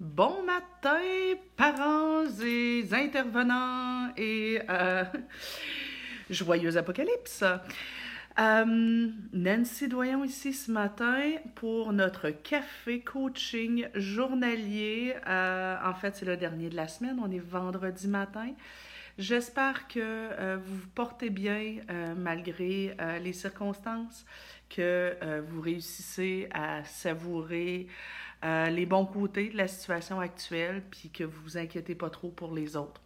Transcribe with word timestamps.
Bon 0.00 0.42
matin, 0.44 0.98
parents 1.56 2.24
et 2.44 2.84
intervenants 2.90 4.12
et 4.16 4.58
euh, 4.68 5.04
joyeux 6.30 6.76
apocalypse. 6.76 7.44
Euh, 8.40 9.08
Nancy 9.32 9.86
Doyon 9.86 10.24
ici 10.24 10.52
ce 10.52 10.72
matin 10.72 11.34
pour 11.54 11.92
notre 11.92 12.30
café 12.30 13.02
coaching 13.02 13.86
journalier. 13.94 15.14
Euh, 15.28 15.76
en 15.84 15.94
fait, 15.94 16.16
c'est 16.16 16.26
le 16.26 16.36
dernier 16.36 16.70
de 16.70 16.76
la 16.76 16.88
semaine. 16.88 17.20
On 17.24 17.30
est 17.30 17.38
vendredi 17.38 18.08
matin. 18.08 18.48
J'espère 19.16 19.86
que 19.86 20.56
vous 20.56 20.74
vous 20.74 20.88
portez 20.88 21.30
bien 21.30 21.76
malgré 22.16 22.96
les 23.22 23.32
circonstances, 23.32 24.26
que 24.68 25.40
vous 25.46 25.60
réussissez 25.60 26.48
à 26.52 26.82
savourer 26.82 27.86
euh, 28.44 28.68
les 28.68 28.84
bons 28.84 29.06
côtés 29.06 29.48
de 29.48 29.56
la 29.56 29.68
situation 29.68 30.20
actuelle, 30.20 30.82
puis 30.90 31.08
que 31.08 31.24
vous 31.24 31.40
vous 31.42 31.56
inquiétez 31.56 31.94
pas 31.94 32.10
trop 32.10 32.28
pour 32.28 32.52
les 32.52 32.76
autres. 32.76 33.00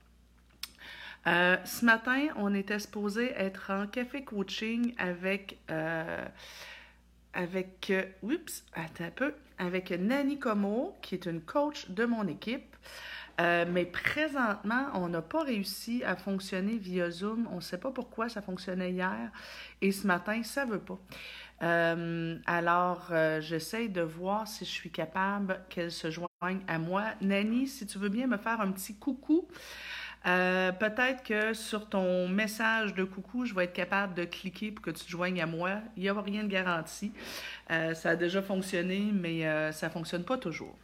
Euh, 1.29 1.56
ce 1.65 1.84
matin, 1.84 2.27
on 2.37 2.55
était 2.55 2.79
supposé 2.80 3.33
être 3.37 3.70
en 3.70 3.87
café 3.87 4.24
coaching 4.24 4.95
avec, 4.98 5.59
euh, 5.70 6.24
avec, 7.34 7.93
oups, 8.23 8.65
attends 8.74 9.05
un 9.05 9.10
peu, 9.10 9.34
avec 9.59 9.91
Nani 9.93 10.41
Como, 10.41 10.96
qui 11.02 11.15
est 11.15 11.27
une 11.27 11.41
coach 11.41 11.88
de 11.88 12.05
mon 12.05 12.27
équipe. 12.27 12.77
mais 13.38 13.84
présentement, 13.84 14.88
on 14.95 15.09
n'a 15.09 15.23
pas 15.23 15.45
réussi 15.45 16.02
à 16.02 16.16
fonctionner 16.16 16.77
via 16.77 17.09
Zoom. 17.09 17.48
On 17.52 17.57
ne 17.57 17.60
sait 17.60 17.79
pas 17.79 17.93
pourquoi 17.93 18.29
ça 18.29 18.43
fonctionnait 18.43 18.91
hier 18.91 19.30
et 19.80 19.93
ce 19.93 20.09
matin, 20.09 20.43
ça 20.43 20.66
ne 20.66 20.73
veut 20.73 20.80
pas. 20.80 20.98
Euh, 21.62 22.36
alors, 22.46 23.08
euh, 23.10 23.40
j'essaie 23.40 23.88
de 23.88 24.00
voir 24.00 24.46
si 24.46 24.64
je 24.64 24.70
suis 24.70 24.90
capable 24.90 25.60
qu'elle 25.68 25.90
se 25.90 26.10
joigne 26.10 26.60
à 26.68 26.78
moi. 26.78 27.04
Nani, 27.20 27.66
si 27.66 27.86
tu 27.86 27.98
veux 27.98 28.08
bien 28.08 28.26
me 28.26 28.36
faire 28.36 28.60
un 28.60 28.70
petit 28.70 28.94
coucou, 28.94 29.48
euh, 30.26 30.73
peut-être 30.73 31.23
que 31.23 31.54
sur 31.54 31.88
ton 31.88 32.28
message 32.28 32.95
de 32.95 33.04
coucou, 33.04 33.45
je 33.45 33.54
vais 33.54 33.65
être 33.65 33.73
capable 33.73 34.15
de 34.15 34.24
cliquer 34.24 34.70
pour 34.70 34.84
que 34.84 34.90
tu 34.90 35.04
te 35.04 35.10
joignes 35.10 35.40
à 35.40 35.46
moi. 35.46 35.78
Il 35.96 36.02
n'y 36.02 36.09
a 36.09 36.20
rien 36.20 36.45
de 36.45 36.48
garanti. 36.48 37.12
ça 37.68 38.10
a 38.10 38.16
déjà 38.16 38.43
fonctionné, 38.43 39.10
mais 39.12 39.72
ça 39.72 39.87
ne 39.88 39.93
fonctionne 39.93 40.24
pas 40.24 40.38
toujours. 40.38 40.76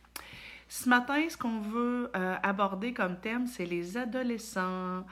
Ce 0.68 0.88
matin, 0.88 1.20
ce 1.28 1.36
qu'on 1.36 1.60
veut 1.60 2.10
aborder 2.42 2.92
comme 2.92 3.16
thème, 3.20 3.46
c'est 3.46 3.66
les 3.66 3.96
adolescents. 3.96 5.04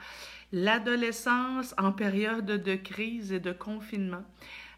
L'adolescence 0.51 1.73
en 1.77 1.91
période 1.91 2.45
de 2.45 2.75
crise 2.75 3.31
et 3.31 3.39
de 3.39 3.51
confinement. 3.51 4.23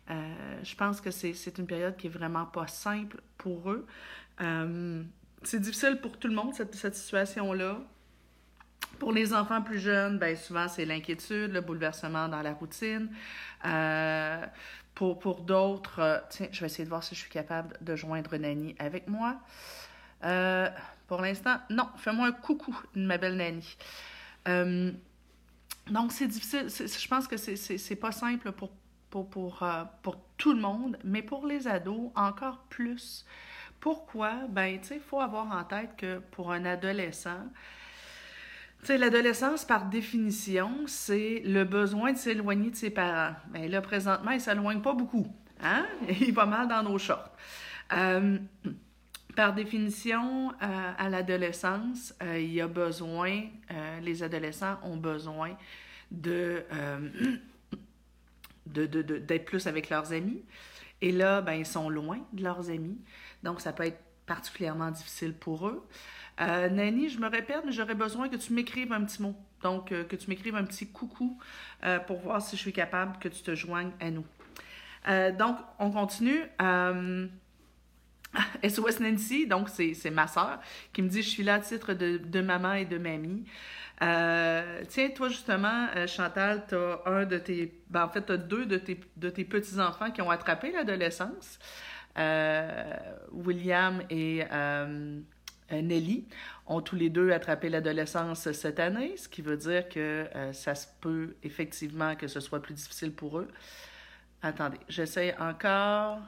Euh, 0.09 0.59
je 0.63 0.75
pense 0.75 1.01
que 1.01 1.11
c'est 1.11 1.57
une 1.57 1.65
période 1.65 1.95
qui 1.97 2.07
est 2.07 2.11
vraiment 2.11 2.45
pas 2.45 2.67
simple 2.67 3.21
pour 3.37 3.71
eux. 3.71 3.87
Euh, 4.41 5.03
c'est 5.43 5.59
difficile 5.59 5.99
pour 6.01 6.17
tout 6.17 6.27
le 6.27 6.35
monde, 6.35 6.53
cette, 6.53 6.95
situation-là. 6.95 7.79
Pour 8.99 9.11
les 9.11 9.33
enfants 9.33 9.61
plus 9.61 9.79
jeunes, 9.79 10.19
ben 10.19 10.37
souvent 10.37 10.67
c'est 10.69 10.85
l'inquiétude, 10.85 11.51
le 11.51 11.61
bouleversement 11.61 12.27
dans 12.29 12.41
la 12.41 12.53
routine. 12.53 13.09
Euh, 13.65 14.45
pour 14.93 15.19
pour 15.19 15.41
d'autres, 15.41 16.23
tiens, 16.29 16.47
je 16.51 16.61
vais 16.61 16.67
essayer 16.67 16.85
de 16.85 16.89
voir 16.89 17.03
si 17.03 17.13
je 17.13 17.19
suis 17.19 17.29
capable 17.29 17.77
de 17.81 17.95
joindre 17.95 18.37
Nani 18.37 18.75
avec 18.79 19.07
moi. 19.07 19.37
pour 21.07 21.21
l'instant, 21.21 21.57
non, 21.69 21.89
fais-moi 21.97 22.27
un 22.27 22.31
coucou, 22.31 22.77
ma 22.95 23.17
belle 23.17 23.35
Nani. 23.35 23.77
donc, 25.87 26.11
c'est 26.11 26.27
difficile. 26.27 26.67
Je 26.69 27.07
pense 27.07 27.27
que 27.27 27.37
c'est 27.37 27.95
pas 27.97 28.13
simple 28.13 28.51
pour 28.53 28.71
pour, 29.23 29.63
euh, 29.63 29.83
pour, 30.01 30.17
tout 30.37 30.53
le 30.53 30.59
monde, 30.59 30.97
mais 31.03 31.21
pour 31.21 31.45
les 31.47 31.67
ados, 31.67 32.11
encore 32.15 32.65
plus. 32.69 33.25
Pourquoi? 33.79 34.33
Ben, 34.49 34.79
tu 34.81 34.87
sais, 34.87 34.95
il 34.95 35.01
faut 35.01 35.21
avoir 35.21 35.49
en 35.49 35.63
tête 35.63 35.91
que 35.97 36.19
pour 36.31 36.51
un 36.51 36.65
adolescent, 36.65 37.47
l'adolescence, 38.89 39.63
par 39.63 39.85
définition, 39.85 40.71
c'est 40.87 41.41
le 41.45 41.63
besoin 41.63 42.11
de 42.11 42.17
s'éloigner 42.17 42.69
de 42.69 42.75
ses 42.75 42.89
parents. 42.89 43.35
Ben, 43.47 43.71
là, 43.71 43.81
présentement, 43.81 44.31
il 44.31 44.37
ne 44.37 44.41
s'éloigne 44.41 44.81
pas 44.81 44.93
beaucoup. 44.93 45.27
Hein? 45.63 45.85
Il 46.19 46.33
va 46.33 46.45
mal 46.45 46.67
dans 46.67 46.83
nos 46.83 46.97
shorts. 46.97 47.31
Euh, 47.93 48.37
par 49.35 49.53
définition, 49.53 50.51
euh, 50.61 50.91
à 50.97 51.09
l'adolescence, 51.09 52.13
il 52.21 52.53
y 52.53 52.61
a 52.61 52.67
besoin, 52.67 53.43
les 54.01 54.23
adolescents 54.23 54.77
ont 54.83 54.97
besoin 54.97 55.57
de 56.11 56.63
d'être 58.65 58.91
de, 58.91 59.01
de, 59.01 59.37
plus 59.37 59.67
avec 59.67 59.89
leurs 59.89 60.11
amis. 60.13 60.43
Et 61.01 61.11
là, 61.11 61.41
ben, 61.41 61.53
ils 61.53 61.65
sont 61.65 61.89
loin 61.89 62.19
de 62.33 62.43
leurs 62.43 62.69
amis. 62.69 62.97
Donc, 63.43 63.61
ça 63.61 63.73
peut 63.73 63.83
être 63.83 63.99
particulièrement 64.25 64.91
difficile 64.91 65.33
pour 65.33 65.67
eux. 65.67 65.87
Euh, 66.41 66.69
Nani, 66.69 67.09
je 67.09 67.19
me 67.19 67.27
répète, 67.27 67.61
mais 67.65 67.71
j'aurais 67.71 67.95
besoin 67.95 68.27
que 68.29 68.35
tu 68.35 68.53
m'écrives 68.53 68.91
un 68.91 69.03
petit 69.03 69.21
mot. 69.21 69.35
Donc, 69.61 69.91
euh, 69.91 70.03
que 70.03 70.15
tu 70.15 70.29
m'écrives 70.29 70.55
un 70.55 70.63
petit 70.63 70.87
coucou 70.87 71.37
euh, 71.83 71.99
pour 71.99 72.19
voir 72.19 72.41
si 72.41 72.55
je 72.55 72.61
suis 72.61 72.73
capable 72.73 73.17
que 73.19 73.27
tu 73.27 73.41
te 73.41 73.55
joignes 73.55 73.91
à 73.99 74.11
nous. 74.11 74.25
donc, 75.37 75.57
on 75.79 75.91
continue. 75.91 76.41
SOS 78.67 78.99
Nancy, 78.99 79.47
donc 79.47 79.69
c'est 79.69 80.11
ma 80.11 80.27
soeur, 80.27 80.59
qui 80.91 81.01
me 81.01 81.07
dit 81.07 81.21
Je 81.21 81.29
suis 81.29 81.43
là 81.43 81.55
à 81.55 81.59
titre 81.59 81.93
de, 81.93 82.17
de 82.17 82.41
maman 82.41 82.73
et 82.73 82.85
de 82.85 82.97
mamie. 82.97 83.45
Euh, 84.01 84.83
tiens, 84.89 85.09
toi, 85.09 85.29
justement, 85.29 85.87
euh, 85.95 86.07
Chantal, 86.07 86.65
tu 86.67 86.75
as 86.75 87.01
un 87.05 87.25
de 87.25 87.37
tes. 87.37 87.81
Ben, 87.89 88.03
en 88.05 88.09
fait, 88.09 88.25
tu 88.25 88.31
as 88.33 88.37
deux 88.37 88.65
de 88.65 88.77
tes, 88.77 88.99
de 89.15 89.29
tes 89.29 89.45
petits-enfants 89.45 90.11
qui 90.11 90.21
ont 90.21 90.29
attrapé 90.29 90.71
l'adolescence. 90.71 91.59
Euh, 92.17 92.93
William 93.31 94.01
et 94.09 94.43
Nelly 95.71 96.27
ont 96.67 96.81
tous 96.81 96.95
les 96.95 97.09
deux 97.09 97.31
attrapé 97.31 97.69
l'adolescence 97.69 98.51
cette 98.51 98.79
année, 98.79 99.17
ce 99.17 99.27
qui 99.27 99.41
veut 99.41 99.57
dire 99.57 99.89
que 99.89 100.25
ça 100.53 100.75
se 100.75 100.87
peut 101.01 101.35
effectivement 101.43 102.15
que 102.15 102.27
ce 102.27 102.39
soit 102.39 102.61
plus 102.61 102.73
difficile 102.73 103.11
pour 103.11 103.39
eux. 103.39 103.49
Attendez, 104.41 104.77
j'essaie 104.87 105.35
encore 105.39 106.19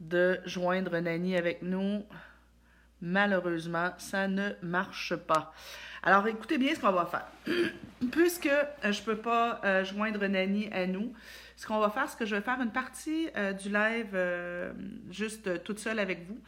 de 0.00 0.40
joindre 0.46 0.98
Nani 0.98 1.36
avec 1.36 1.60
nous. 1.62 2.04
Malheureusement, 3.02 3.92
ça 3.98 4.28
ne 4.28 4.50
marche 4.62 5.14
pas. 5.14 5.52
Alors, 6.02 6.26
écoutez 6.26 6.56
bien 6.56 6.74
ce 6.74 6.80
qu'on 6.80 6.92
va 6.92 7.04
faire. 7.04 7.26
Puisque 8.10 8.46
euh, 8.46 8.64
je 8.84 9.00
ne 9.00 9.04
peux 9.04 9.16
pas 9.16 9.60
euh, 9.64 9.84
joindre 9.84 10.24
Nani 10.26 10.70
à 10.72 10.86
nous, 10.86 11.12
ce 11.56 11.66
qu'on 11.66 11.78
va 11.78 11.90
faire, 11.90 12.08
c'est 12.08 12.18
que 12.18 12.24
je 12.24 12.34
vais 12.36 12.40
faire 12.40 12.58
une 12.58 12.72
partie 12.72 13.28
euh, 13.36 13.52
du 13.52 13.68
live 13.68 14.16
juste 15.10 15.62
toute 15.62 15.78
seule 15.78 15.98
avec 15.98 16.26
vous. 16.26 16.38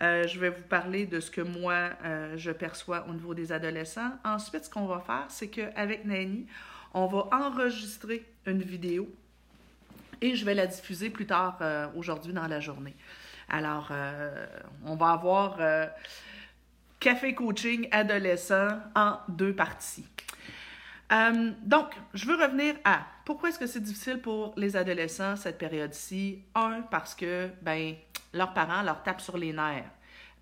je 0.00 0.38
vais 0.38 0.50
vous 0.50 0.62
parler 0.68 1.06
de 1.06 1.18
ce 1.18 1.30
que 1.30 1.40
moi, 1.40 1.90
je 2.36 2.50
perçois 2.50 3.06
au 3.08 3.14
niveau 3.14 3.32
des 3.32 3.52
adolescents. 3.52 4.12
Ensuite, 4.22 4.66
ce 4.66 4.70
qu'on 4.70 4.84
va 4.84 5.00
faire, 5.00 5.24
c'est 5.28 5.48
qu'avec 5.48 6.04
Nani, 6.04 6.46
on 6.92 7.06
va 7.06 7.28
enregistrer 7.32 8.26
une 8.44 8.60
vidéo 8.60 9.08
et 10.20 10.36
je 10.36 10.44
vais 10.44 10.54
la 10.54 10.66
diffuser 10.66 11.08
plus 11.08 11.26
tard 11.26 11.58
aujourd'hui 11.96 12.34
dans 12.34 12.46
la 12.46 12.60
journée. 12.60 12.96
Alors, 13.48 13.90
on 14.84 14.96
va 14.96 15.12
avoir 15.12 15.58
Café 17.00 17.34
coaching 17.34 17.88
adolescent 17.92 18.68
en 18.94 19.16
deux 19.26 19.54
parties. 19.54 20.06
Euh, 21.10 21.50
donc, 21.62 21.94
je 22.12 22.26
veux 22.26 22.36
revenir 22.36 22.74
à 22.84 23.06
pourquoi 23.24 23.48
est-ce 23.48 23.58
que 23.58 23.66
c'est 23.66 23.80
difficile 23.80 24.20
pour 24.20 24.52
les 24.58 24.76
adolescents 24.76 25.34
cette 25.34 25.56
période-ci? 25.56 26.44
Un, 26.54 26.82
parce 26.82 27.14
que 27.14 27.48
ben, 27.62 27.94
leurs 28.34 28.52
parents 28.52 28.82
leur 28.82 29.02
tapent 29.02 29.22
sur 29.22 29.38
les 29.38 29.54
nerfs. 29.54 29.90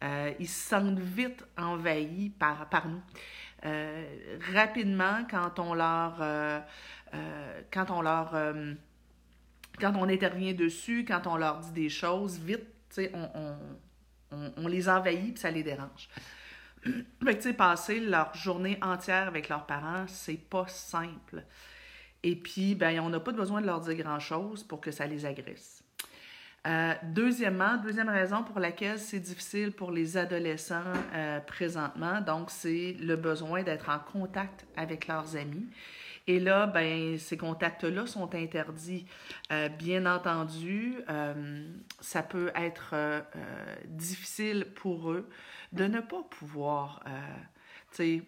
Euh, 0.03 0.33
ils 0.41 0.49
se 0.49 0.69
sentent 0.69 0.99
vite 0.99 1.45
envahis 1.57 2.31
par, 2.31 2.69
par 2.69 2.89
nous. 2.89 3.03
Euh, 3.65 4.05
rapidement, 4.53 5.25
quand 5.31 5.61
on 5.61 5.75
leur, 5.75 6.17
quand 7.73 7.91
on 7.91 8.03
leur, 8.03 8.33
quand 9.81 9.93
on 9.95 10.09
intervient 10.09 10.55
dessus, 10.55 11.05
quand 11.07 11.29
on 11.29 11.37
leur 11.37 11.61
dit 11.61 11.73
des 11.73 11.89
choses, 11.89 12.37
vite, 12.41 12.67
on, 13.15 13.31
on, 13.35 13.57
on, 14.33 14.53
on 14.57 14.67
les 14.67 14.89
envahit 14.89 15.37
et 15.37 15.41
ça 15.41 15.53
les 15.53 15.63
dérange. 15.63 16.09
Fait 17.25 17.39
que, 17.39 17.53
passer 17.53 18.01
leur 18.01 18.34
journée 18.34 18.78
entière 18.83 19.28
avec 19.28 19.48
leurs 19.48 19.66
parents, 19.66 20.04
c'est 20.07 20.41
pas 20.48 20.66
simple. 20.69 21.45
Et 22.22 22.36
puis, 22.36 22.75
ben, 22.75 23.01
on 23.01 23.10
n'a 23.10 23.21
pas 23.21 23.33
besoin 23.33 23.60
de 23.60 23.66
leur 23.66 23.80
dire 23.80 23.95
grand-chose 23.95 24.65
pour 24.65 24.80
que 24.80 24.91
ça 24.91 25.07
les 25.07 25.25
agresse. 25.25 25.83
Euh, 26.66 26.95
deuxièmement, 27.04 27.77
deuxième 27.77 28.09
raison 28.09 28.42
pour 28.42 28.59
laquelle 28.59 28.98
c'est 28.98 29.21
difficile 29.21 29.72
pour 29.72 29.92
les 29.92 30.16
adolescents 30.16 30.83
euh, 31.15 31.41
présentement, 31.41 32.21
donc 32.21 32.51
c'est 32.51 32.97
le 33.01 33.16
besoin 33.16 33.63
d'être 33.63 33.89
en 33.89 34.01
contact 34.01 34.66
avec 34.77 35.07
leurs 35.07 35.36
amis. 35.36 35.66
Et 36.28 36.39
là, 36.39 36.66
ben, 36.66 37.19
ces 37.19 37.36
contacts-là 37.36 38.07
sont 38.07 38.33
interdits. 38.34 39.07
Euh, 39.51 39.69
bien 39.69 40.07
entendu, 40.07 40.95
ça 42.01 42.22
peut 42.22 42.53
être 42.54 42.95
difficile 43.86 44.66
pour 44.77 45.10
eux 45.10 45.28
de 45.72 45.84
ne 45.84 46.01
pas 46.01 46.22
pouvoir, 46.30 47.03
euh, 47.07 48.21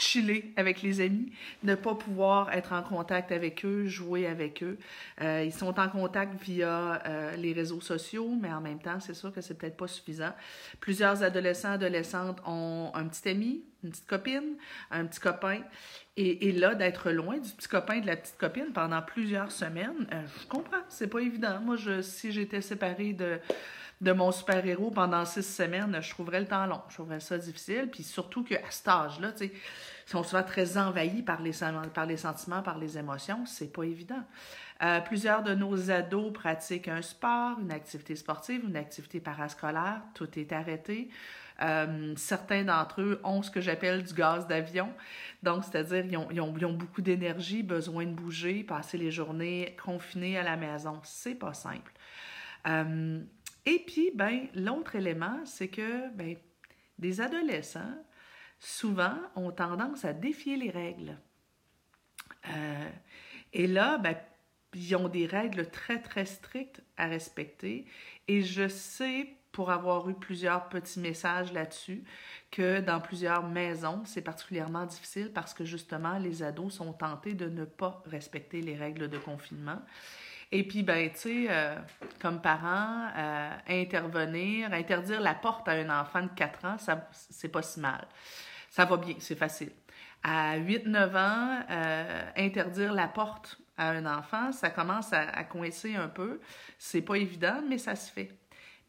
chiller 0.00 0.52
avec 0.56 0.80
les 0.82 1.00
amis, 1.00 1.30
ne 1.62 1.74
pas 1.74 1.94
pouvoir 1.94 2.52
être 2.52 2.72
en 2.72 2.82
contact 2.82 3.32
avec 3.32 3.64
eux, 3.64 3.86
jouer 3.86 4.26
avec 4.26 4.62
eux. 4.62 4.78
Euh, 5.20 5.44
ils 5.44 5.52
sont 5.52 5.78
en 5.78 5.88
contact 5.88 6.42
via 6.42 7.02
euh, 7.06 7.36
les 7.36 7.52
réseaux 7.52 7.82
sociaux, 7.82 8.34
mais 8.40 8.50
en 8.50 8.62
même 8.62 8.80
temps, 8.80 8.98
c'est 8.98 9.14
sûr 9.14 9.32
que 9.32 9.42
c'est 9.42 9.54
peut-être 9.54 9.76
pas 9.76 9.88
suffisant. 9.88 10.32
Plusieurs 10.80 11.22
adolescents, 11.22 11.72
adolescentes 11.72 12.40
ont 12.46 12.90
un 12.94 13.06
petit 13.08 13.28
ami, 13.28 13.62
une 13.84 13.90
petite 13.90 14.06
copine, 14.06 14.56
un 14.90 15.04
petit 15.04 15.20
copain. 15.20 15.60
Et, 16.22 16.52
là, 16.52 16.74
d'être 16.74 17.10
loin 17.10 17.38
du 17.38 17.50
petit 17.50 17.66
copain 17.66 17.94
et 17.94 18.00
de 18.02 18.06
la 18.06 18.16
petite 18.16 18.36
copine 18.36 18.72
pendant 18.74 19.00
plusieurs 19.00 19.50
semaines, 19.50 20.06
euh, 20.12 20.22
je 20.42 20.46
comprends, 20.48 20.82
c'est 20.90 21.06
pas 21.06 21.20
évident. 21.20 21.60
Moi, 21.60 21.76
si 22.02 22.30
j'étais 22.30 22.60
séparée 22.60 23.14
de 23.14 24.12
mon 24.12 24.30
super-héros 24.30 24.90
pendant 24.90 25.24
six 25.24 25.42
semaines, 25.42 25.98
je 26.02 26.10
trouverais 26.10 26.40
le 26.40 26.46
temps 26.46 26.66
long. 26.66 26.82
Je 26.90 26.94
trouverais 26.96 27.20
ça 27.20 27.38
difficile. 27.38 27.88
Puis 27.90 28.02
surtout 28.02 28.44
qu'à 28.44 28.60
cet 28.68 28.88
âge-là, 28.88 29.32
tu 29.32 29.46
sais, 29.46 29.52
ils 29.54 30.10
sont 30.10 30.22
souvent 30.22 30.42
très 30.42 30.76
envahis 30.76 31.22
par 31.22 31.40
les, 31.40 31.52
par 31.94 32.04
les 32.04 32.18
sentiments, 32.18 32.62
par 32.62 32.76
les 32.76 32.98
émotions. 32.98 33.46
C'est 33.46 33.72
pas 33.72 33.84
évident. 33.84 34.22
Euh, 34.82 35.00
plusieurs 35.00 35.42
de 35.42 35.54
nos 35.54 35.90
ados 35.90 36.34
pratiquent 36.34 36.88
un 36.88 37.00
sport, 37.00 37.58
une 37.60 37.72
activité 37.72 38.14
sportive, 38.14 38.62
une 38.66 38.76
activité 38.76 39.20
parascolaire. 39.20 40.02
Tout 40.12 40.38
est 40.38 40.52
arrêté. 40.52 41.08
Euh, 41.62 42.14
certains 42.16 42.64
d'entre 42.64 43.02
eux 43.02 43.20
ont 43.22 43.42
ce 43.42 43.50
que 43.50 43.60
j'appelle 43.60 44.02
du 44.02 44.14
gaz 44.14 44.46
d'avion. 44.46 44.92
Donc, 45.42 45.64
c'est-à-dire, 45.64 46.04
ils 46.30 46.40
ont, 46.40 46.72
beaucoup 46.72 47.02
d'énergie, 47.02 47.62
besoin 47.62 48.06
de 48.06 48.12
bouger, 48.12 48.64
passer 48.64 48.96
les 48.96 49.10
journées 49.10 49.76
confinés 49.82 50.38
à 50.38 50.42
la 50.42 50.56
maison. 50.56 51.00
C'est 51.04 51.34
pas 51.34 51.54
simple. 51.54 51.92
Euh, 52.66 53.20
et 53.66 53.78
puis, 53.86 54.10
ben, 54.14 54.48
l'autre 54.54 54.96
élément, 54.96 55.40
c'est 55.44 55.68
que 55.68 56.08
ben, 56.14 56.36
des 56.98 57.20
adolescents, 57.20 58.04
souvent, 58.58 59.16
ont 59.36 59.50
tendance 59.50 60.04
à 60.04 60.12
défier 60.12 60.56
les 60.56 60.70
règles. 60.70 61.16
Euh, 62.48 62.88
et 63.52 63.66
là, 63.66 63.98
ben, 63.98 64.16
ils 64.74 64.96
ont 64.96 65.08
des 65.08 65.26
règles 65.26 65.68
très, 65.70 66.00
très 66.00 66.24
strictes 66.24 66.82
à 66.96 67.06
respecter. 67.06 67.86
Et 68.28 68.42
je 68.42 68.68
sais, 68.68 69.36
pour 69.52 69.70
avoir 69.70 70.08
eu 70.08 70.14
plusieurs 70.14 70.68
petits 70.68 71.00
messages 71.00 71.52
là-dessus, 71.52 72.04
que 72.50 72.80
dans 72.80 73.00
plusieurs 73.00 73.42
maisons, 73.42 74.02
c'est 74.04 74.22
particulièrement 74.22 74.86
difficile 74.86 75.32
parce 75.32 75.54
que 75.54 75.64
justement, 75.64 76.18
les 76.18 76.42
ados 76.42 76.74
sont 76.74 76.92
tentés 76.92 77.34
de 77.34 77.48
ne 77.48 77.64
pas 77.64 78.02
respecter 78.06 78.60
les 78.60 78.76
règles 78.76 79.08
de 79.08 79.18
confinement. 79.18 79.80
Et 80.52 80.64
puis, 80.66 80.82
ben, 80.82 81.10
tu 81.10 81.18
sais, 81.18 81.46
euh, 81.48 81.76
comme 82.20 82.40
parent, 82.40 83.08
euh, 83.16 83.50
intervenir, 83.68 84.72
interdire 84.72 85.20
la 85.20 85.34
porte 85.34 85.68
à 85.68 85.72
un 85.72 86.00
enfant 86.00 86.22
de 86.22 86.30
4 86.34 86.64
ans, 86.64 86.78
ça, 86.78 87.08
c'est 87.12 87.48
pas 87.48 87.62
si 87.62 87.78
mal. 87.78 88.06
Ça 88.68 88.84
va 88.84 88.96
bien, 88.96 89.14
c'est 89.20 89.36
facile. 89.36 89.70
À 90.22 90.58
8-9 90.58 91.16
ans, 91.16 91.64
euh, 91.70 92.30
interdire 92.36 92.92
la 92.92 93.06
porte 93.06 93.60
à 93.76 93.90
un 93.90 94.06
enfant, 94.06 94.50
ça 94.52 94.70
commence 94.70 95.12
à, 95.12 95.20
à 95.20 95.44
coincer 95.44 95.94
un 95.94 96.08
peu. 96.08 96.40
C'est 96.78 97.02
pas 97.02 97.14
évident, 97.14 97.62
mais 97.68 97.78
ça 97.78 97.94
se 97.94 98.10
fait. 98.10 98.39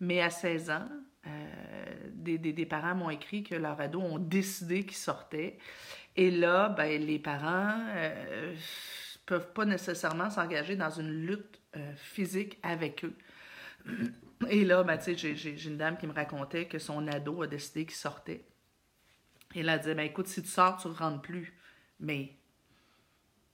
Mais 0.01 0.21
à 0.21 0.29
16 0.29 0.69
ans, 0.69 0.89
des, 2.13 2.37
des, 2.37 2.51
des, 2.51 2.65
parents 2.65 2.95
m'ont 2.95 3.09
écrit 3.09 3.43
que 3.43 3.55
leurs 3.55 3.79
ados 3.79 4.03
ont 4.03 4.19
décidé 4.19 4.83
qu'ils 4.83 4.97
sortaient. 4.97 5.57
Et 6.15 6.29
là, 6.29 6.69
ben, 6.69 7.01
les 7.01 7.19
parents 7.19 7.79
peuvent 9.31 9.53
pas 9.53 9.63
nécessairement 9.63 10.29
s'engager 10.29 10.75
dans 10.75 10.89
une 10.89 11.25
lutte 11.25 11.61
euh, 11.77 11.93
physique 11.95 12.59
avec 12.63 13.05
eux. 13.05 13.15
Et 14.49 14.65
là, 14.65 14.83
ben, 14.83 14.99
j'ai 14.99 15.67
une 15.67 15.77
dame 15.77 15.97
qui 15.97 16.05
me 16.05 16.13
racontait 16.13 16.67
que 16.67 16.79
son 16.79 17.07
ado 17.07 17.41
a 17.41 17.47
décidé 17.47 17.85
qu'il 17.85 17.95
sortait. 17.95 18.45
Et 19.55 19.63
là, 19.63 19.75
elle 19.75 19.79
disait, 19.79 19.95
ben, 19.95 20.05
écoute, 20.05 20.27
si 20.27 20.41
tu 20.41 20.49
sors, 20.49 20.75
tu 20.75 20.89
ne 20.89 20.93
rentres 20.93 21.21
plus. 21.21 21.53
Mais 22.01 22.33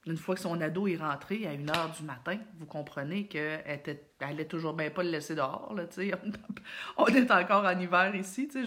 une 0.08 0.16
fois 0.16 0.34
que 0.34 0.40
son 0.40 0.60
ado 0.60 0.86
est 0.88 0.96
rentré 0.96 1.46
à 1.46 1.52
une 1.52 1.70
heure 1.70 1.92
du 1.96 2.02
matin, 2.02 2.38
vous 2.58 2.66
comprenez 2.66 3.26
qu'elle 3.26 3.80
n'allait 4.20 4.46
toujours 4.46 4.72
bien 4.72 4.90
pas 4.90 5.02
le 5.02 5.10
laisser 5.10 5.34
dehors. 5.34 5.74
Là, 5.74 5.84
on 6.96 7.06
est 7.06 7.30
encore 7.30 7.64
en 7.64 7.78
hiver 7.78 8.14
ici. 8.14 8.48
sais 8.50 8.64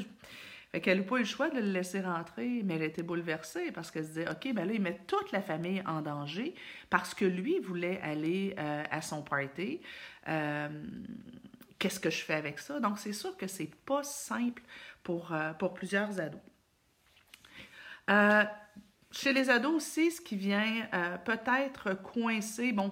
fait 0.72 0.80
qu'elle 0.80 1.00
n'a 1.00 1.04
pas 1.04 1.18
eu 1.18 1.20
le 1.20 1.26
choix 1.26 1.50
de 1.50 1.60
le 1.60 1.70
laisser 1.70 2.00
rentrer, 2.00 2.62
mais 2.64 2.76
elle 2.76 2.84
était 2.84 3.04
bouleversée 3.04 3.72
parce 3.74 3.92
qu'elle 3.92 4.06
se 4.06 4.10
disait, 4.10 4.30
OK, 4.30 4.54
ben 4.54 4.66
là, 4.66 4.74
il 4.74 4.82
met 4.82 5.02
toute 5.06 5.34
la 5.34 5.42
famille 5.42 5.84
en 5.86 6.02
danger 6.02 6.56
parce 6.90 7.14
que 7.14 7.26
lui 7.26 7.60
voulait 7.60 8.00
aller 8.02 8.56
euh, 8.58 8.84
à 8.90 9.02
son 9.02 9.22
party. 9.22 9.82
Euh, 10.30 10.70
qu'est-ce 11.78 12.00
que 12.00 12.10
je 12.10 12.24
fais 12.24 12.36
avec 12.36 12.60
ça? 12.60 12.80
Donc, 12.80 13.00
c'est 13.00 13.12
sûr 13.12 13.36
que 13.36 13.48
c'est 13.48 13.70
pas 13.86 14.04
simple 14.04 14.64
pour, 15.04 15.34
euh, 15.34 15.52
pour 15.54 15.74
plusieurs 15.74 16.22
ados. 16.22 16.40
Chez 19.12 19.34
les 19.34 19.50
ados 19.50 19.76
aussi, 19.76 20.12
ce 20.12 20.22
qui 20.22 20.36
vient 20.36 20.88
peut-être 21.26 22.02
coincer, 22.02 22.72
bon, 22.72 22.92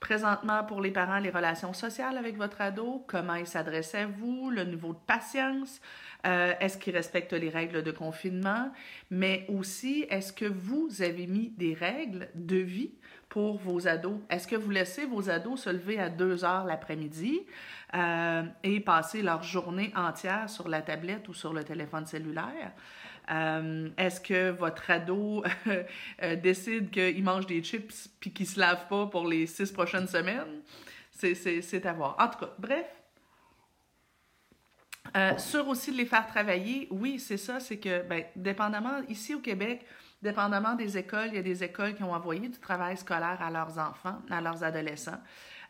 présentement 0.00 0.64
pour 0.64 0.80
les 0.80 0.90
parents, 0.90 1.18
les 1.18 1.30
relations 1.30 1.74
sociales 1.74 2.16
avec 2.16 2.36
votre 2.36 2.60
ado, 2.62 3.04
comment 3.06 3.34
il 3.34 3.46
s'adresse 3.46 3.94
à 3.94 4.06
vous, 4.06 4.50
le 4.50 4.64
niveau 4.64 4.94
de 4.94 4.98
patience, 5.06 5.80
euh, 6.26 6.54
est-ce 6.58 6.78
qu'il 6.78 6.96
respecte 6.96 7.34
les 7.34 7.50
règles 7.50 7.82
de 7.82 7.90
confinement, 7.90 8.72
mais 9.10 9.46
aussi 9.48 10.06
est-ce 10.08 10.32
que 10.32 10.46
vous 10.46 11.02
avez 11.02 11.26
mis 11.26 11.50
des 11.50 11.74
règles 11.74 12.28
de 12.34 12.56
vie 12.56 12.92
pour 13.28 13.58
vos 13.58 13.86
ados? 13.86 14.18
Est-ce 14.30 14.48
que 14.48 14.56
vous 14.56 14.70
laissez 14.70 15.04
vos 15.04 15.28
ados 15.28 15.62
se 15.62 15.70
lever 15.70 15.98
à 15.98 16.08
2 16.08 16.44
heures 16.44 16.64
l'après-midi 16.64 17.42
euh, 17.94 18.42
et 18.64 18.80
passer 18.80 19.22
leur 19.22 19.42
journée 19.42 19.92
entière 19.94 20.48
sur 20.48 20.68
la 20.68 20.80
tablette 20.80 21.28
ou 21.28 21.34
sur 21.34 21.52
le 21.52 21.62
téléphone 21.62 22.06
cellulaire? 22.06 22.72
Euh, 23.30 23.88
est-ce 23.96 24.20
que 24.20 24.50
votre 24.50 24.90
ado 24.90 25.44
décide 26.42 26.90
qu'il 26.90 27.22
mange 27.22 27.46
des 27.46 27.62
chips 27.62 28.08
puis 28.18 28.32
qu'il 28.32 28.46
se 28.46 28.58
lave 28.58 28.88
pas 28.88 29.06
pour 29.06 29.26
les 29.26 29.46
six 29.46 29.70
prochaines 29.70 30.08
semaines? 30.08 30.62
C'est 31.10 31.86
à 31.86 31.92
voir. 31.92 32.16
En 32.18 32.28
tout 32.28 32.38
cas, 32.38 32.52
bref, 32.58 32.86
euh, 35.16 35.36
sur 35.38 35.66
aussi 35.68 35.90
de 35.90 35.96
les 35.96 36.06
faire 36.06 36.26
travailler, 36.26 36.86
oui, 36.90 37.18
c'est 37.18 37.36
ça, 37.36 37.58
c'est 37.58 37.78
que, 37.78 38.02
ben, 38.02 38.24
dépendamment, 38.36 39.00
ici 39.08 39.34
au 39.34 39.40
Québec, 39.40 39.84
dépendamment 40.22 40.74
des 40.74 40.96
écoles, 40.96 41.28
il 41.28 41.34
y 41.34 41.38
a 41.38 41.42
des 41.42 41.64
écoles 41.64 41.94
qui 41.94 42.04
ont 42.04 42.12
envoyé 42.12 42.48
du 42.48 42.58
travail 42.58 42.96
scolaire 42.96 43.38
à 43.40 43.50
leurs 43.50 43.78
enfants, 43.78 44.18
à 44.30 44.40
leurs 44.40 44.62
adolescents, 44.62 45.20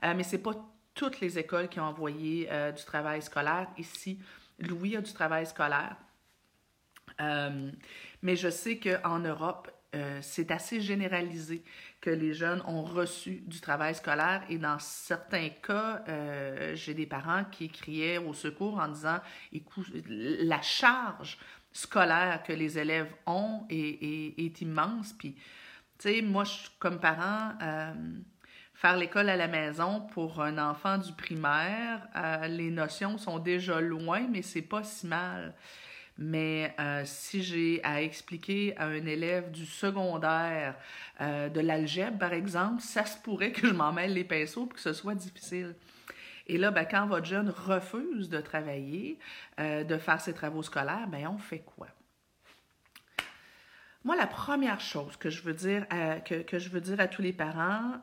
euh, 0.05 0.13
mais 0.15 0.25
ce 0.25 0.37
n'est 0.37 0.43
pas 0.43 0.53
toutes 0.95 1.21
les 1.21 1.39
écoles 1.39 1.69
qui 1.69 1.81
ont 1.81 1.85
envoyé 1.85 2.49
euh, 2.51 2.73
du 2.73 2.85
travail 2.85 3.23
scolaire. 3.23 3.69
Ici, 3.79 4.19
Louis 4.59 4.97
a 4.97 5.01
du 5.01 5.13
travail 5.13 5.47
scolaire. 5.47 5.97
Mais 8.23 8.37
je 8.37 8.49
sais 8.49 8.79
qu'en 8.79 9.19
Europe, 9.19 9.71
c'est 10.21 10.51
assez 10.51 10.81
généralisé 10.81 11.65
que 12.01 12.11
les 12.11 12.33
jeunes 12.33 12.63
ont 12.67 12.83
reçu 12.83 13.43
du 13.47 13.61
travail 13.61 13.95
scolaire 13.95 14.43
et 14.49 14.59
dans 14.59 14.79
certains 14.79 15.51
cas, 15.51 16.03
euh, 16.09 16.75
j'ai 16.75 16.95
des 16.95 17.07
parents 17.07 17.45
qui 17.45 17.69
criaient 17.69 18.19
au 18.19 18.33
secours 18.33 18.79
en 18.79 18.89
disant, 18.89 19.19
écoute, 19.53 19.87
la 20.07 20.63
charge 20.63 21.39
scolaire 21.73 22.43
que 22.43 22.53
les 22.53 22.79
élèves 22.79 23.13
ont 23.27 23.67
est, 23.69 24.61
immense. 24.63 25.13
Puis, 25.13 25.35
tu 25.99 26.09
sais, 26.09 26.23
moi, 26.23 26.45
comme 26.79 26.99
parent, 26.99 27.53
euh, 27.63 27.93
faire 28.73 28.97
l'école 28.97 29.29
à 29.29 29.37
la 29.37 29.47
maison 29.47 30.01
pour 30.01 30.41
un 30.41 30.57
enfant 30.57 30.97
du 30.97 31.13
primaire, 31.13 32.09
euh, 32.17 32.47
les 32.47 32.71
notions 32.71 33.19
sont 33.19 33.39
déjà 33.39 33.81
loin, 33.81 34.27
mais 34.31 34.41
c'est 34.41 34.63
pas 34.63 34.83
si 34.83 35.07
mal. 35.07 35.55
Mais 36.23 36.75
euh, 36.79 37.03
si 37.07 37.43
j'ai 37.43 37.83
à 37.83 38.03
expliquer 38.03 38.77
à 38.77 38.85
un 38.85 39.07
élève 39.07 39.51
du 39.51 39.65
secondaire 39.65 40.77
euh, 41.23 41.49
de 41.49 41.61
l'algèbre, 41.61 42.19
par 42.19 42.35
exemple, 42.35 42.83
ça 42.83 43.07
se 43.07 43.17
pourrait 43.19 43.53
que 43.53 43.67
je 43.67 43.73
m'en 43.73 43.91
mêle 43.91 44.13
les 44.13 44.25
pinceaux 44.25 44.67
pour 44.67 44.75
que 44.75 44.83
ce 44.83 44.93
soit 44.93 45.15
difficile. 45.15 45.75
Et 46.47 46.59
là, 46.59 46.71
ben, 46.71 46.85
quand 46.85 47.07
votre 47.07 47.25
jeune 47.25 47.49
refuse 47.49 48.29
de 48.29 48.39
travailler, 48.39 49.19
euh, 49.59 49.83
de 49.83 49.97
faire 49.97 50.21
ses 50.21 50.35
travaux 50.35 50.63
scolaires, 50.63 51.09
ben, 51.09 51.27
on 51.27 51.39
fait 51.39 51.61
quoi? 51.61 51.89
Moi, 54.05 54.15
la 54.15 54.27
première 54.27 54.81
chose 54.81 55.17
que 55.17 55.31
je 55.31 55.43
veux 55.43 55.55
dire 55.55 55.87
que, 56.25 56.43
que 56.43 56.59
je 56.59 56.69
veux 56.69 56.81
dire 56.81 57.01
à 57.01 57.07
tous 57.07 57.21
les 57.21 57.35
parents, 57.35 58.01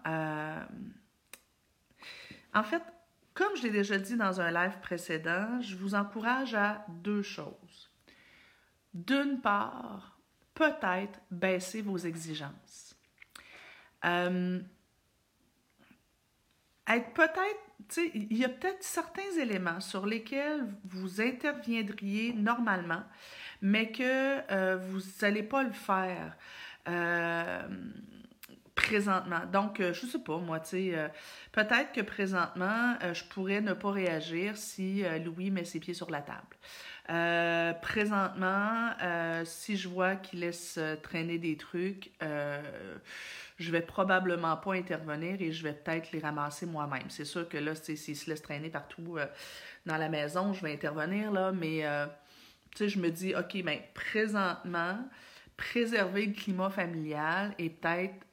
en 2.53 2.63
fait, 2.63 2.83
comme 3.33 3.55
je 3.55 3.63
l'ai 3.63 3.71
déjà 3.71 3.97
dit 3.97 4.15
dans 4.15 4.41
un 4.41 4.51
live 4.51 4.79
précédent, 4.81 5.61
je 5.61 5.75
vous 5.75 5.93
encourage 5.93 6.55
à 6.55 6.85
deux 6.87 7.23
choses. 7.23 7.66
D'une 8.97 9.39
part, 9.41 10.17
peut-être 10.55 11.19
baisser 11.29 11.83
vos 11.83 11.97
exigences. 11.97 12.95
Euh, 14.05 14.59
être 16.87 17.13
peut-être, 17.13 17.99
il 18.15 18.35
y 18.35 18.43
a 18.43 18.49
peut-être 18.49 18.81
certains 18.81 19.37
éléments 19.39 19.79
sur 19.81 20.07
lesquels 20.07 20.65
vous 20.83 21.21
interviendriez 21.21 22.33
normalement, 22.33 23.03
mais 23.61 23.91
que 23.91 24.51
euh, 24.51 24.77
vous 24.77 25.01
n'allez 25.21 25.43
pas 25.43 25.61
le 25.61 25.73
faire. 25.73 26.35
Euh, 26.89 27.61
présentement. 28.73 29.41
Donc, 29.51 29.79
je 29.79 30.05
ne 30.05 30.11
sais 30.11 30.19
pas, 30.19 30.37
moi, 30.37 30.59
tu 30.59 30.69
sais, 30.69 31.11
peut-être 31.51 31.91
que 31.93 32.01
présentement, 32.01 32.95
je 33.11 33.23
pourrais 33.23 33.59
ne 33.59 33.73
pas 33.73 33.89
réagir 33.89 34.55
si 34.55 35.03
Louis 35.25 35.49
met 35.49 35.65
ses 35.65 35.79
pieds 35.79 35.95
sur 35.95 36.11
la 36.11 36.21
table. 36.21 36.55
Euh, 37.09 37.73
présentement, 37.73 38.91
euh, 39.01 39.43
si 39.45 39.77
je 39.77 39.87
vois 39.87 40.15
qu'il 40.15 40.41
laisse 40.41 40.79
traîner 41.03 41.37
des 41.37 41.55
trucs, 41.55 42.11
je 43.59 43.71
vais 43.71 43.81
probablement 43.81 44.57
pas 44.57 44.73
intervenir 44.73 45.41
et 45.41 45.51
je 45.51 45.63
vais 45.63 45.73
peut-être 45.73 46.11
les 46.11 46.19
ramasser 46.19 46.65
moi-même. 46.65 47.09
C'est 47.09 47.25
sûr 47.25 47.47
que 47.47 47.57
là, 47.57 47.73
s'il 47.75 48.15
se 48.15 48.29
laisse 48.29 48.41
traîner 48.41 48.69
partout 48.69 49.17
dans 49.85 49.97
la 49.97 50.09
maison, 50.09 50.53
je 50.53 50.61
vais 50.61 50.73
intervenir, 50.73 51.31
là, 51.31 51.51
mais 51.51 51.83
je 52.79 52.99
me 52.99 53.09
dis, 53.09 53.33
OK, 53.35 53.53
bien, 53.63 53.79
présentement, 53.93 54.99
préserver 55.55 56.27
le 56.27 56.33
climat 56.33 56.69
familial 56.69 57.55
est 57.57 57.69
peut-être 57.69 58.25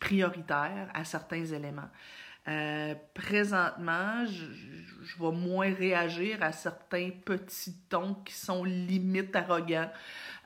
prioritaire 0.00 0.88
à 0.94 1.04
certains 1.04 1.44
éléments. 1.44 1.90
Euh, 2.48 2.94
présentement, 3.12 4.24
je, 4.24 4.46
vais 5.20 5.32
moins 5.32 5.72
réagir 5.72 6.42
à 6.42 6.52
certains 6.52 7.10
petits 7.10 7.76
tons 7.88 8.14
qui 8.24 8.34
sont 8.34 8.64
limite 8.64 9.36
arrogants. 9.36 9.90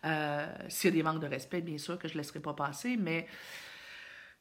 Euh, 0.04 0.46
S'il 0.68 0.90
y 0.90 0.92
a 0.92 0.96
des 0.96 1.02
manques 1.02 1.22
de 1.22 1.28
respect, 1.28 1.60
bien 1.60 1.78
sûr 1.78 1.98
que 1.98 2.08
je 2.08 2.14
ne 2.14 2.18
laisserai 2.18 2.40
pas 2.40 2.54
passer, 2.54 2.96
mais 2.96 3.26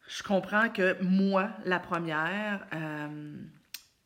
je 0.07 0.23
comprends 0.23 0.69
que 0.69 1.01
moi, 1.03 1.51
la 1.65 1.79
première, 1.79 2.65
euh, 2.73 3.35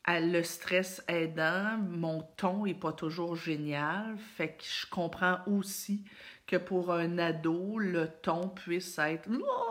le 0.08 0.44
stress 0.44 1.02
aidant, 1.08 1.78
mon 1.78 2.24
ton 2.38 2.66
n'est 2.66 2.74
pas 2.74 2.94
toujours 2.94 3.36
génial. 3.36 4.18
Fait 4.36 4.50
que 4.50 4.64
je 4.64 4.86
comprends 4.90 5.40
aussi 5.48 6.04
que 6.48 6.58
pour 6.58 6.92
un 6.92 7.18
ado, 7.18 7.80
le 7.80 8.08
ton 8.22 8.50
puisse 8.50 9.00
être 9.00 9.30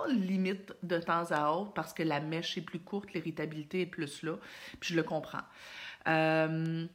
limite 0.08 0.74
de 0.82 0.98
temps 0.98 1.30
à 1.30 1.52
autre 1.52 1.72
parce 1.72 1.92
que 1.92 2.02
la 2.02 2.20
mèche 2.20 2.58
est 2.58 2.62
plus 2.62 2.80
courte, 2.80 3.12
l'irritabilité 3.12 3.82
est 3.82 3.86
plus 3.86 4.22
là. 4.22 4.36
Puis 4.80 4.90
je 4.90 4.96
le 4.96 5.02
comprends. 5.02 5.44
Euh, 6.08 6.86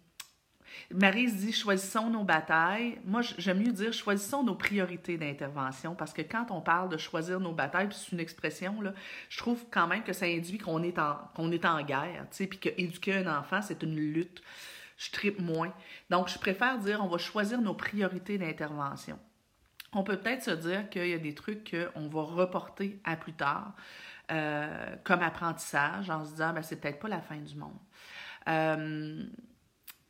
Marie 0.92 1.32
dit 1.32 1.52
choisissons 1.52 2.10
nos 2.10 2.24
batailles. 2.24 3.00
Moi, 3.06 3.22
j'aime 3.38 3.60
mieux 3.60 3.72
dire 3.72 3.94
choisissons 3.94 4.44
nos 4.44 4.56
priorités 4.56 5.18
d'intervention 5.18 5.96
parce 5.96 6.14
que 6.14 6.22
quand 6.22 6.52
on 6.52 6.62
parle 6.62 6.90
de 6.90 6.98
choisir 6.98 7.40
nos 7.40 7.54
batailles, 7.54 7.90
c'est 7.92 8.12
une 8.12 8.20
expression, 8.20 8.82
là, 8.82 8.94
je 9.30 9.38
trouve 9.38 9.66
quand 9.72 9.88
même 9.88 10.04
que 10.04 10.14
ça 10.14 10.26
induit 10.26 10.58
qu'on 10.58 10.84
est 10.84 11.00
en, 11.00 11.16
qu'on 11.36 11.52
est 11.52 11.66
en 11.66 11.82
guerre, 11.84 12.26
tu 12.32 12.38
sais, 12.38 12.48
puis 12.48 12.60
qu'éduquer 12.60 13.16
un 13.16 13.40
enfant, 13.40 13.62
c'est 13.62 13.82
une 13.84 13.96
lutte. 13.96 14.42
Je 14.98 15.12
tripe 15.12 15.40
moins. 15.40 15.74
Donc, 16.10 16.28
je 16.28 16.38
préfère 16.38 16.78
dire 16.78 17.02
on 17.02 17.08
va 17.08 17.18
choisir 17.18 17.62
nos 17.62 17.74
priorités 17.74 18.38
d'intervention. 18.38 19.18
On 19.94 20.04
peut 20.04 20.18
peut-être 20.18 20.44
se 20.44 20.52
dire 20.52 20.90
qu'il 20.90 21.08
y 21.08 21.14
a 21.14 21.20
des 21.20 21.34
trucs 21.34 21.76
qu'on 21.76 22.08
va 22.08 22.22
reporter 22.22 23.00
à 23.04 23.16
plus 23.16 23.34
tard, 23.34 23.74
euh, 24.32 24.96
comme 25.04 25.22
apprentissage, 25.22 26.10
en 26.10 26.26
se 26.26 26.32
disant, 26.32 26.54
ben, 26.54 26.62
c'est 26.62 26.80
peut-être 26.80 27.00
pas 27.00 27.08
la 27.08 27.22
fin 27.22 27.38
du 27.38 27.56
monde. 27.56 27.78
Euh, 28.48 29.24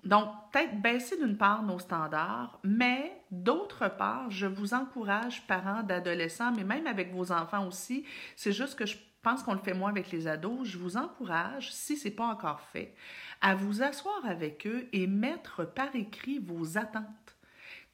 donc, 0.04 0.30
peut-être 0.52 0.82
baisser 0.82 1.18
d'une 1.18 1.38
part 1.38 1.64
nos 1.64 1.80
standards, 1.80 2.60
mais 2.64 3.22
d'autre 3.32 3.90
part, 3.90 4.30
je 4.32 4.46
vous 4.46 4.74
encourage, 4.74 5.46
parents 5.46 5.84
d'adolescents, 5.84 6.54
mais 6.56 6.64
même 6.64 6.88
avec 6.88 7.14
vos 7.14 7.32
enfants 7.32 7.68
aussi, 7.68 8.06
c'est 8.36 8.54
juste 8.54 8.78
que 8.78 8.86
je 8.86 8.98
pense 9.22 9.44
qu'on 9.44 9.54
le 9.54 9.60
fait 9.60 9.74
moins 9.74 9.90
avec 9.90 10.12
les 10.12 10.28
ados, 10.28 10.68
je 10.68 10.78
vous 10.78 10.96
encourage, 10.96 11.72
si 11.74 11.98
ce 11.98 12.08
n'est 12.08 12.14
pas 12.14 12.28
encore 12.28 12.62
fait, 12.62 12.96
à 13.42 13.56
vous 13.56 13.82
asseoir 13.82 14.26
avec 14.26 14.66
eux 14.68 14.88
et 14.94 15.08
mettre 15.08 15.66
par 15.66 15.94
écrit 15.96 16.40
vos 16.40 16.78
attentes. 16.78 17.36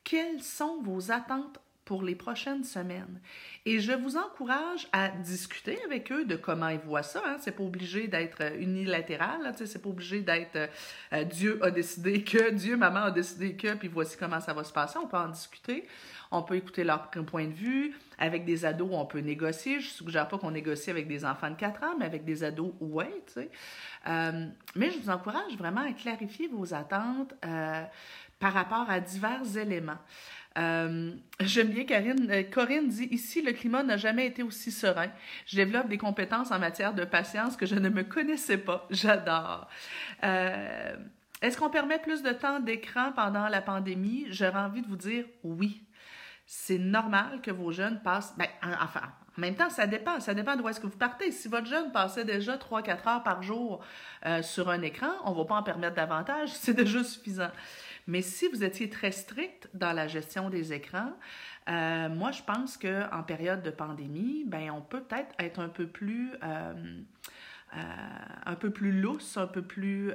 Quelles 0.04 0.44
sont 0.44 0.82
vos 0.84 1.12
attentes 1.12 1.60
pour 1.86 2.02
les 2.02 2.16
prochaines 2.16 2.64
semaines. 2.64 3.22
Et 3.68 3.80
je 3.80 3.94
vous 3.94 4.18
encourage 4.18 4.88
à 4.92 5.10
discuter 5.10 5.78
avec 5.86 6.12
eux 6.12 6.26
de 6.26 6.36
comment 6.36 6.70
ils 6.70 6.80
voient 6.80 7.04
ça. 7.04 7.22
Hein. 7.26 7.38
C'est 7.40 7.52
pas 7.52 7.64
obligé 7.64 8.08
d'être 8.08 8.42
euh, 8.42 8.60
unilatéral. 8.60 9.54
C'est 9.56 9.82
pas 9.82 9.90
obligé 9.90 10.22
d'être 10.22 10.56
euh, 10.56 10.68
euh, 11.14 11.24
Dieu 11.24 11.60
a 11.64 11.70
décidé 11.70 12.24
que, 12.24 12.52
Dieu, 12.54 12.76
maman 12.76 13.04
a 13.04 13.12
décidé 13.12 13.56
que, 13.56 13.76
puis 13.76 13.88
voici 13.88 14.18
comment 14.18 14.42
ça 14.42 14.54
va 14.54 14.64
se 14.64 14.74
passer. 14.74 14.98
On 14.98 15.08
peut 15.08 15.18
en 15.18 15.30
discuter. 15.30 15.88
On 16.32 16.42
peut 16.42 16.56
écouter 16.56 16.84
leur 16.84 17.10
point 17.10 17.46
de 17.46 17.54
vue. 17.54 17.96
Avec 18.18 18.46
des 18.46 18.66
ados, 18.66 18.90
on 18.92 19.06
peut 19.06 19.20
négocier. 19.20 19.80
Je 19.80 19.90
suggère 19.90 20.28
pas 20.28 20.40
qu'on 20.40 20.52
négocie 20.52 20.90
avec 20.90 21.08
des 21.08 21.24
enfants 21.24 21.52
de 21.52 21.56
4 21.56 21.84
ans, 21.84 21.96
mais 22.00 22.06
avec 22.06 22.26
des 22.26 22.44
ados, 22.44 22.74
ouais, 22.80 23.24
mais 24.76 24.92
je 24.92 25.00
vous 25.00 25.10
encourage 25.10 25.56
vraiment 25.58 25.82
à 25.82 25.92
clarifier 25.92 26.48
vos 26.48 26.74
attentes 26.74 27.34
par 28.40 28.54
rapport 28.54 28.90
à 28.90 29.00
divers 29.00 29.58
éléments. 29.58 29.98
Euh, 30.58 31.12
j'aime 31.42 31.70
bien 31.70 31.86
Karine. 31.86 32.30
Euh, 32.32 32.44
Corinne 32.44 32.88
dit 32.88 33.08
ici, 33.12 33.42
le 33.42 33.52
climat 33.52 33.84
n'a 33.84 33.98
jamais 33.98 34.26
été 34.26 34.44
aussi 34.44 34.72
serein. 34.72 35.10
Je 35.46 35.56
développe 35.56 35.88
des 35.88 35.98
compétences 35.98 36.52
en 36.52 36.60
matière 36.60 36.94
de 36.94 37.04
patience 37.04 37.58
que 37.58 37.66
je 37.66 37.76
ne 37.76 37.90
me 37.90 38.04
connaissais 38.04 38.58
pas. 38.58 38.88
J'adore. 38.90 39.68
Euh, 40.24 40.96
est-ce 41.42 41.58
qu'on 41.58 41.70
permet 41.70 42.00
plus 42.00 42.24
de 42.24 42.32
temps 42.32 42.60
d'écran 42.60 43.12
pendant 43.14 43.48
la 43.50 43.62
pandémie? 43.62 44.28
J'aurais 44.30 44.60
envie 44.60 44.82
de 44.82 44.88
vous 44.88 44.96
dire 44.96 45.26
oui. 45.44 45.82
C'est 46.48 46.78
normal 46.78 47.42
que 47.42 47.52
vos 47.52 47.72
jeunes 47.72 48.02
passent. 48.02 48.36
Ben, 48.38 48.48
enfin, 48.64 49.02
en 49.38 49.42
même 49.42 49.56
temps, 49.56 49.70
ça 49.70 49.88
dépend. 49.88 50.20
Ça 50.20 50.34
dépend 50.34 50.56
d'où 50.56 50.70
est-ce 50.70 50.80
que 50.80 50.88
vous 50.88 50.98
partez. 50.98 51.32
Si 51.32 51.48
votre 51.48 51.66
jeune 51.66 51.92
passait 51.92 52.24
déjà 52.24 52.56
3-4 52.56 53.10
heures 53.10 53.24
par 53.24 53.42
jour 53.42 53.84
sur 54.44 54.70
un 54.70 54.82
écran, 54.84 55.10
on 55.24 55.32
ne 55.32 55.38
va 55.38 55.46
pas 55.46 55.56
en 55.56 55.64
permettre 55.64 55.96
davantage. 55.96 56.50
C'est 56.54 56.76
déjà 56.76 57.04
suffisant. 57.04 57.50
Mais 58.08 58.22
si 58.22 58.48
vous 58.48 58.64
étiez 58.64 58.90
très 58.90 59.12
strict 59.12 59.70
dans 59.74 59.92
la 59.92 60.08
gestion 60.08 60.50
des 60.50 60.74
écrans, 60.74 61.14
euh, 61.70 62.10
moi, 62.10 62.32
je 62.32 62.44
pense 62.44 62.78
qu'en 62.78 63.24
période 63.24 63.64
de 63.64 63.72
pandémie, 63.72 64.44
ben, 64.46 64.70
on 64.72 64.82
peut 64.82 65.02
peut-être 65.02 65.34
être 65.40 65.60
un 65.60 65.70
peu 65.70 65.88
plus... 65.88 66.32
Euh, 66.44 66.74
euh, 67.74 67.82
un 68.46 68.56
peu 68.56 68.70
plus 68.70 68.94
lousse, 69.02 69.36
un 69.36 69.48
peu 69.48 69.62
plus 69.62 70.14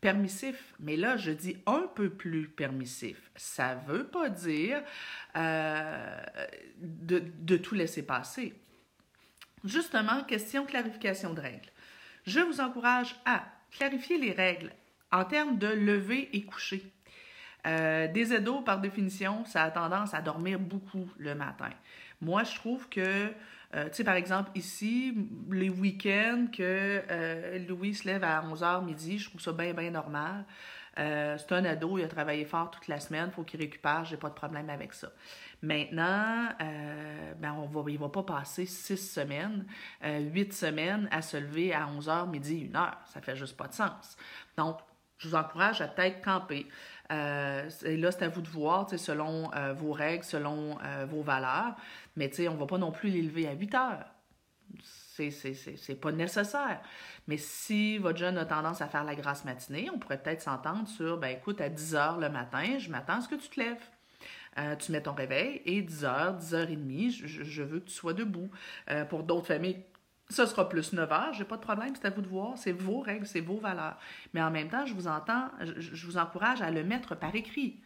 permissif. 0.00 0.74
Mais 0.80 0.96
là, 0.96 1.16
je 1.16 1.30
dis 1.30 1.56
un 1.66 1.88
peu 1.94 2.10
plus 2.10 2.48
permissif. 2.48 3.30
Ça 3.36 3.76
ne 3.76 3.92
veut 3.92 4.04
pas 4.04 4.28
dire 4.28 4.82
de, 5.36 7.22
de, 7.38 7.56
tout 7.58 7.76
laisser 7.76 8.04
passer. 8.04 8.54
Justement, 9.62 10.24
question 10.24 10.64
clarification 10.66 11.32
de 11.32 11.40
règles. 11.42 11.70
Je 12.26 12.40
vous 12.40 12.60
encourage 12.60 13.14
à 13.24 13.44
clarifier 13.70 14.18
les 14.18 14.32
règles 14.32 14.72
en 15.12 15.24
termes 15.24 15.58
de 15.58 15.68
lever 15.68 16.28
et 16.32 16.42
coucher, 16.42 16.92
euh, 17.66 18.08
des 18.08 18.32
ados, 18.32 18.64
par 18.64 18.80
définition, 18.80 19.44
ça 19.44 19.64
a 19.64 19.70
tendance 19.70 20.14
à 20.14 20.22
dormir 20.22 20.58
beaucoup 20.58 21.10
le 21.18 21.34
matin. 21.34 21.70
Moi, 22.20 22.44
je 22.44 22.54
trouve 22.54 22.88
que, 22.88 23.32
euh, 23.74 23.88
tu 23.88 23.94
sais, 23.94 24.04
par 24.04 24.14
exemple, 24.14 24.50
ici, 24.54 25.14
les 25.50 25.68
week-ends, 25.68 26.46
que 26.52 27.02
euh, 27.10 27.58
Louis 27.68 27.94
se 27.94 28.06
lève 28.06 28.24
à 28.24 28.40
11h 28.42 28.84
midi, 28.84 29.18
je 29.18 29.28
trouve 29.28 29.40
ça 29.40 29.52
bien, 29.52 29.74
bien 29.74 29.90
normal. 29.90 30.44
c'est 30.96 31.52
un 31.52 31.64
ado, 31.64 31.98
il 31.98 32.04
a 32.04 32.08
travaillé 32.08 32.44
fort 32.44 32.70
toute 32.70 32.88
la 32.88 32.98
semaine, 32.98 33.30
faut 33.30 33.44
qu'il 33.44 33.60
récupère, 33.60 34.04
j'ai 34.04 34.16
pas 34.16 34.30
de 34.30 34.34
problème 34.34 34.68
avec 34.68 34.92
ça. 34.94 35.08
Maintenant, 35.62 36.48
ben 37.38 37.52
on 37.52 37.66
va, 37.66 37.88
il 37.88 37.98
va 37.98 38.08
pas 38.08 38.24
passer 38.24 38.66
six 38.66 38.96
semaines, 38.96 39.64
huit 40.02 40.52
semaines 40.52 41.08
à 41.12 41.22
se 41.22 41.36
lever 41.36 41.72
à 41.72 41.86
11h, 41.86 42.28
midi, 42.28 42.68
1h. 42.72 42.94
Ça 43.06 43.20
fait 43.20 43.36
juste 43.36 43.56
pas 43.56 43.68
de 43.68 43.74
sens. 43.74 44.16
Donc, 44.56 44.78
je 45.18 45.28
vous 45.28 45.34
encourage 45.34 45.80
à 45.80 45.88
peut-être 45.88 46.22
camper. 46.22 46.66
Euh, 47.10 47.68
et 47.84 47.96
là, 47.96 48.10
c'est 48.12 48.24
à 48.24 48.28
vous 48.28 48.42
de 48.42 48.48
voir, 48.48 48.88
selon 48.96 49.52
euh, 49.54 49.72
vos 49.72 49.92
règles, 49.92 50.24
selon 50.24 50.78
euh, 50.82 51.06
vos 51.08 51.22
valeurs. 51.22 51.74
Mais 52.16 52.30
on 52.48 52.54
ne 52.54 52.58
va 52.58 52.66
pas 52.66 52.78
non 52.78 52.92
plus 52.92 53.10
l'élever 53.10 53.48
à 53.48 53.52
8 53.52 53.74
heures. 53.74 54.06
C'est 55.16 56.00
pas 56.00 56.12
nécessaire. 56.12 56.80
Mais 57.26 57.38
si 57.38 57.98
votre 57.98 58.18
jeune 58.18 58.38
a 58.38 58.44
tendance 58.44 58.80
à 58.80 58.86
faire 58.86 59.02
la 59.02 59.16
grasse 59.16 59.44
matinée, 59.44 59.90
on 59.92 59.98
pourrait 59.98 60.22
peut-être 60.22 60.42
s'entendre 60.42 60.86
sur, 60.86 61.18
ben 61.18 61.36
écoute, 61.36 61.60
à 61.60 61.68
10 61.68 61.94
heures 61.96 62.18
le 62.18 62.28
matin, 62.28 62.78
je 62.78 62.88
m'attends 62.88 63.14
à 63.14 63.20
ce 63.20 63.28
que 63.28 63.34
tu 63.34 63.48
te 63.48 63.58
lèves. 63.58 64.78
tu 64.78 64.92
mets 64.92 65.02
ton 65.02 65.14
réveil 65.14 65.60
et 65.64 65.82
10 65.82 66.04
heures, 66.04 66.34
10 66.34 66.54
heures 66.54 66.70
et 66.70 66.76
demie, 66.76 67.10
je, 67.10 67.26
je 67.26 67.62
veux 67.64 67.80
que 67.80 67.86
tu 67.86 67.94
sois 67.94 68.12
debout. 68.12 68.48
pour 69.08 69.24
d'autres 69.24 69.46
familles, 69.46 69.82
ce 70.30 70.44
sera 70.44 70.68
plus 70.68 70.92
9 70.92 71.10
heures, 71.10 71.32
j'ai 71.32 71.44
pas 71.44 71.56
de 71.56 71.62
problème, 71.62 71.94
c'est 71.94 72.06
à 72.06 72.10
vous 72.10 72.20
de 72.20 72.28
voir, 72.28 72.58
c'est 72.58 72.72
vos 72.72 73.00
règles, 73.00 73.26
c'est 73.26 73.40
vos 73.40 73.58
valeurs. 73.58 73.96
Mais 74.34 74.42
en 74.42 74.50
même 74.50 74.68
temps, 74.68 74.84
je 74.84 74.94
vous 74.94 75.08
entends, 75.08 75.48
je, 75.60 76.06
vous 76.06 76.18
encourage 76.18 76.60
à 76.60 76.70
le 76.70 76.84
mettre 76.84 77.14
par 77.14 77.34
écrit. 77.34 77.80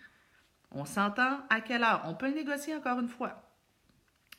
On 0.72 0.84
s'entend 0.84 1.40
à 1.50 1.61
quelle 1.61 1.84
heure? 1.84 2.02
On 2.06 2.14
peut 2.14 2.28
le 2.28 2.34
négocier 2.34 2.75
encore 2.75 2.99
une 2.99 3.08
fois. 3.08 3.42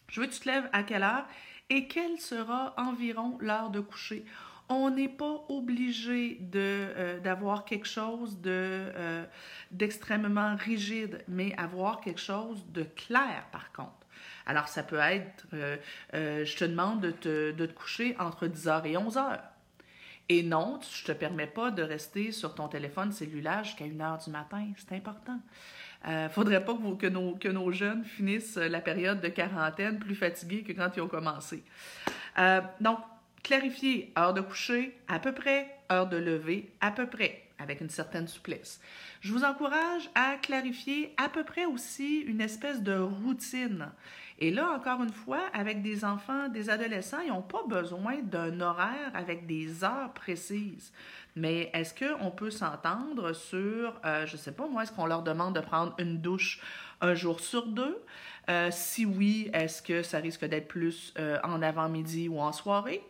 Je 0.09 0.19
veux 0.19 0.27
que 0.27 0.33
tu 0.33 0.41
te 0.41 0.49
lèves 0.49 0.69
à 0.73 0.83
quelle 0.83 1.03
heure 1.03 1.25
et 1.69 1.87
quelle 1.87 2.19
sera 2.19 2.73
environ 2.77 3.37
l'heure 3.39 3.69
de 3.69 3.79
coucher? 3.79 4.25
On 4.67 4.89
n'est 4.89 5.09
pas 5.09 5.45
obligé 5.49 6.39
euh, 6.55 7.19
d'avoir 7.19 7.63
quelque 7.63 7.87
chose 7.87 8.37
euh, 8.45 9.25
d'extrêmement 9.71 10.55
rigide, 10.55 11.23
mais 11.27 11.55
avoir 11.57 12.01
quelque 12.01 12.21
chose 12.21 12.65
de 12.69 12.83
clair 12.83 13.47
par 13.51 13.71
contre. 13.71 14.02
Alors, 14.45 14.67
ça 14.67 14.83
peut 14.83 14.99
être, 14.99 15.45
euh, 15.53 15.77
euh, 16.13 16.45
je 16.45 16.57
te 16.57 16.65
demande 16.65 17.01
de 17.01 17.11
te, 17.11 17.65
coucher 17.67 18.15
entre 18.19 18.47
10h 18.47 18.85
et 18.85 18.93
11h. 18.93 19.39
Et 20.29 20.43
non, 20.43 20.79
je 20.89 21.03
te 21.03 21.11
permets 21.11 21.47
pas 21.47 21.71
de 21.71 21.83
rester 21.83 22.31
sur 22.31 22.55
ton 22.55 22.67
téléphone 22.67 23.11
cellulaire 23.11 23.63
jusqu'à 23.63 23.85
1h 23.85 24.25
du 24.25 24.31
matin. 24.31 24.65
C'est 24.77 24.95
important. 24.95 25.39
Euh, 26.07 26.29
faudrait 26.29 26.63
pas 26.63 26.73
que, 26.73 27.07
nos, 27.07 27.35
que, 27.35 27.47
nos, 27.47 27.71
jeunes 27.71 28.03
finissent 28.03 28.57
la 28.57 28.81
période 28.81 29.21
de 29.21 29.29
quarantaine 29.29 29.99
plus 29.99 30.15
fatigués 30.15 30.63
que 30.63 30.73
quand 30.73 30.89
ils 30.95 31.01
ont 31.01 31.07
commencé. 31.07 31.63
donc, 32.81 32.99
clarifier 33.43 34.13
heure 34.17 34.33
de 34.33 34.41
coucher, 34.41 34.97
à 35.07 35.19
peu 35.19 35.33
près, 35.33 35.67
heure 35.91 36.07
de 36.07 36.17
lever, 36.17 36.71
à 36.81 36.91
peu 36.91 37.07
près. 37.07 37.42
Avec 37.59 37.81
une 37.81 37.89
certaine 37.89 38.27
souplesse. 38.27 38.79
Je 39.21 39.31
vous 39.31 39.43
encourage 39.43 40.09
à 40.15 40.35
clarifier 40.35 41.13
à 41.17 41.29
peu 41.29 41.43
près 41.43 41.65
aussi 41.65 42.19
une 42.19 42.41
espèce 42.41 42.81
de 42.81 42.97
routine. 42.97 43.89
Et 44.39 44.51
là, 44.51 44.71
encore 44.71 45.01
une 45.03 45.13
fois, 45.13 45.41
avec 45.53 45.81
des 45.81 46.03
enfants, 46.03 46.49
des 46.49 46.69
adolescents, 46.69 47.21
ils 47.25 47.29
n'ont 47.29 47.41
pas 47.41 47.63
besoin 47.67 48.17
d'un 48.23 48.59
horaire 48.61 49.11
avec 49.13 49.45
des 49.45 49.83
heures 49.83 50.11
précises. 50.13 50.91
Mais 51.35 51.69
est-ce 51.73 51.93
qu'on 51.93 52.31
peut 52.31 52.51
s'entendre 52.51 53.33
sur, 53.33 53.99
euh, 54.05 54.25
je 54.25 54.33
ne 54.33 54.37
sais 54.37 54.51
pas 54.51 54.67
moi, 54.67 54.83
est-ce 54.83 54.91
qu'on 54.91 55.05
leur 55.05 55.23
demande 55.23 55.55
de 55.55 55.61
prendre 55.61 55.95
une 55.99 56.19
douche 56.19 56.61
un 57.01 57.13
jour 57.15 57.39
sur 57.39 57.67
deux? 57.67 58.03
Euh, 58.49 58.69
si 58.71 59.05
oui, 59.05 59.49
est-ce 59.53 59.81
que 59.81 60.03
ça 60.03 60.17
risque 60.17 60.45
d'être 60.45 60.67
plus 60.67 61.13
euh, 61.17 61.39
en 61.43 61.61
avant-midi 61.61 62.27
ou 62.27 62.39
en 62.39 62.51
soirée? 62.51 63.01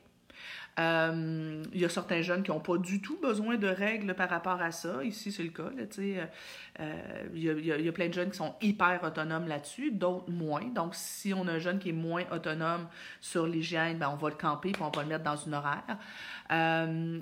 Euh, 0.80 1.64
il 1.72 1.80
y 1.80 1.86
a 1.86 1.90
certains 1.90 2.22
jeunes 2.22 2.42
qui 2.42 2.50
n'ont 2.50 2.60
pas 2.60 2.78
du 2.78 3.02
tout 3.02 3.20
besoin 3.22 3.58
de 3.58 3.68
règles 3.68 4.16
par 4.16 4.30
rapport 4.30 4.62
à 4.62 4.72
ça. 4.72 5.04
Ici, 5.04 5.32
c'est 5.32 5.44
le 5.44 5.50
cas. 5.50 5.70
il, 6.00 7.44
y 7.44 7.88
a, 7.88 7.92
plein 7.92 8.08
de 8.08 8.14
jeunes 8.14 8.32
qui 8.32 8.38
sont 8.38 8.56
hyper 8.62 9.04
autonomes 9.04 9.48
là-dessus, 9.48 9.92
d'autres 9.92 10.32
moins. 10.32 10.66
Donc, 10.74 10.96
si 10.96 11.34
on 11.34 11.48
a 11.48 11.54
un 11.54 11.60
jeune 11.60 11.80
qui 11.80 11.90
est 11.90 11.94
moins 11.94 12.24
autonome 12.32 12.88
sur 13.22 13.46
l'hygiène, 13.46 14.00
ben, 14.00 14.10
on 14.12 14.16
va 14.16 14.30
le 14.30 14.36
camper 14.36 14.70
et 14.70 14.82
on 14.82 14.90
va 14.90 15.04
le 15.04 15.10
mettre 15.10 15.24
dans 15.24 15.36
une 15.36 15.54
horaire. 15.54 15.98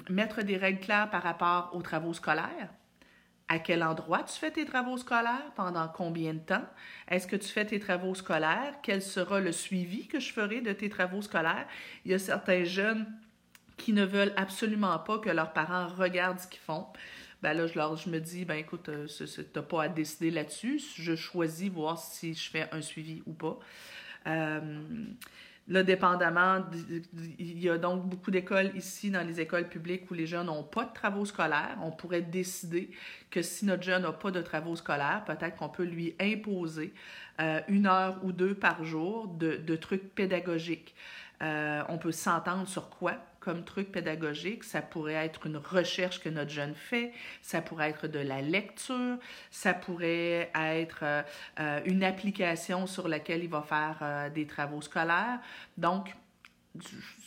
mettre 0.10 0.43
des 0.43 0.58
règles 0.58 0.79
claires 0.79 1.10
par 1.10 1.24
rapport 1.24 1.72
aux 1.74 1.81
travaux 1.81 2.13
scolaires 2.13 2.70
à 3.51 3.60
quel 3.60 3.84
endroit 3.84 4.24
tu 4.24 4.39
fais 4.39 4.50
tes 4.50 4.63
travaux 4.63 4.96
scolaires, 4.96 5.51
pendant 5.58 5.89
combien 5.89 6.34
de 6.34 6.39
temps, 6.39 6.63
est-ce 7.10 7.27
que 7.27 7.36
tu 7.36 7.50
fais 7.50 7.65
tes 7.65 7.81
travaux 7.81 8.15
scolaires, 8.15 8.75
quel 8.81 9.01
sera 9.01 9.41
le 9.41 9.51
suivi 9.51 10.08
que 10.08 10.22
je 10.22 10.31
ferai 10.31 10.62
de 10.62 10.72
tes 10.72 10.88
travaux 10.88 11.22
scolaires? 11.22 11.67
Il 12.05 12.12
y 12.12 12.13
a 12.13 12.20
certains 12.20 12.63
jeunes 12.63 13.05
qui 13.81 13.93
ne 13.93 14.05
veulent 14.05 14.33
absolument 14.38 14.97
pas 15.00 15.17
que 15.17 15.29
leurs 15.29 15.53
parents 15.53 15.88
regardent 15.88 16.39
ce 16.39 16.47
qu'ils 16.47 16.61
font. 16.61 16.85
Ben 17.41 17.53
là, 17.53 17.65
je, 17.65 17.75
leur, 17.75 17.95
je 17.95 18.09
me 18.09 18.19
dis, 18.19 18.45
ben 18.45 18.55
écoute, 18.55 18.88
euh, 18.89 19.07
tu 19.07 19.41
n'as 19.55 19.61
pas 19.63 19.83
à 19.83 19.88
décider 19.88 20.29
là-dessus. 20.29 20.79
Je 20.95 21.15
choisis 21.15 21.69
voir 21.69 21.97
si 21.97 22.35
je 22.35 22.50
fais 22.50 22.69
un 22.71 22.81
suivi 22.81 23.23
ou 23.25 23.33
pas. 23.33 23.57
Euh, 24.27 24.59
Là, 25.67 25.83
dépendamment, 25.83 26.65
il 27.39 27.59
y 27.61 27.69
a 27.69 27.77
donc 27.77 28.03
beaucoup 28.09 28.31
d'écoles 28.31 28.71
ici, 28.75 29.11
dans 29.11 29.25
les 29.25 29.39
écoles 29.39 29.69
publiques, 29.69 30.09
où 30.09 30.15
les 30.15 30.25
jeunes 30.25 30.47
n'ont 30.47 30.63
pas 30.63 30.85
de 30.85 30.91
travaux 30.91 31.23
scolaires. 31.23 31.77
On 31.83 31.91
pourrait 31.91 32.23
décider 32.23 32.89
que 33.29 33.41
si 33.43 33.65
notre 33.65 33.83
jeune 33.83 34.01
n'a 34.01 34.11
pas 34.11 34.31
de 34.31 34.41
travaux 34.41 34.75
scolaires, 34.75 35.23
peut-être 35.25 35.55
qu'on 35.55 35.69
peut 35.69 35.83
lui 35.83 36.15
imposer 36.19 36.93
euh, 37.39 37.61
une 37.67 37.85
heure 37.85 38.19
ou 38.23 38.31
deux 38.31 38.55
par 38.55 38.83
jour 38.83 39.27
de, 39.27 39.75
trucs 39.75 40.13
pédagogiques. 40.13 40.93
On 41.39 41.97
peut 42.00 42.11
s'entendre 42.11 42.67
sur 42.67 42.89
quoi? 42.89 43.17
Comme 43.41 43.65
truc 43.65 43.91
pédagogique. 43.91 44.63
Ça 44.63 44.81
pourrait 44.81 45.25
être 45.25 45.48
une 45.48 45.57
recherche 45.57 46.21
que 46.21 46.29
notre 46.29 46.51
jeune 46.51 46.75
fait, 46.75 47.12
ça 47.41 47.62
pourrait 47.62 47.89
être 47.89 48.07
de 48.07 48.19
la 48.19 48.41
lecture, 48.41 49.17
ça 49.50 49.74
pourrait 49.74 50.50
être 50.55 51.00
euh, 51.03 51.21
euh, 51.60 51.81
une 51.83 52.03
application 52.05 52.88
sur 52.88 53.10
laquelle 53.10 53.43
il 53.43 53.50
va 53.50 53.63
faire 53.63 54.31
des 54.33 54.48
travaux 54.48 54.81
scolaires. 54.81 55.39
Donc, 55.77 56.15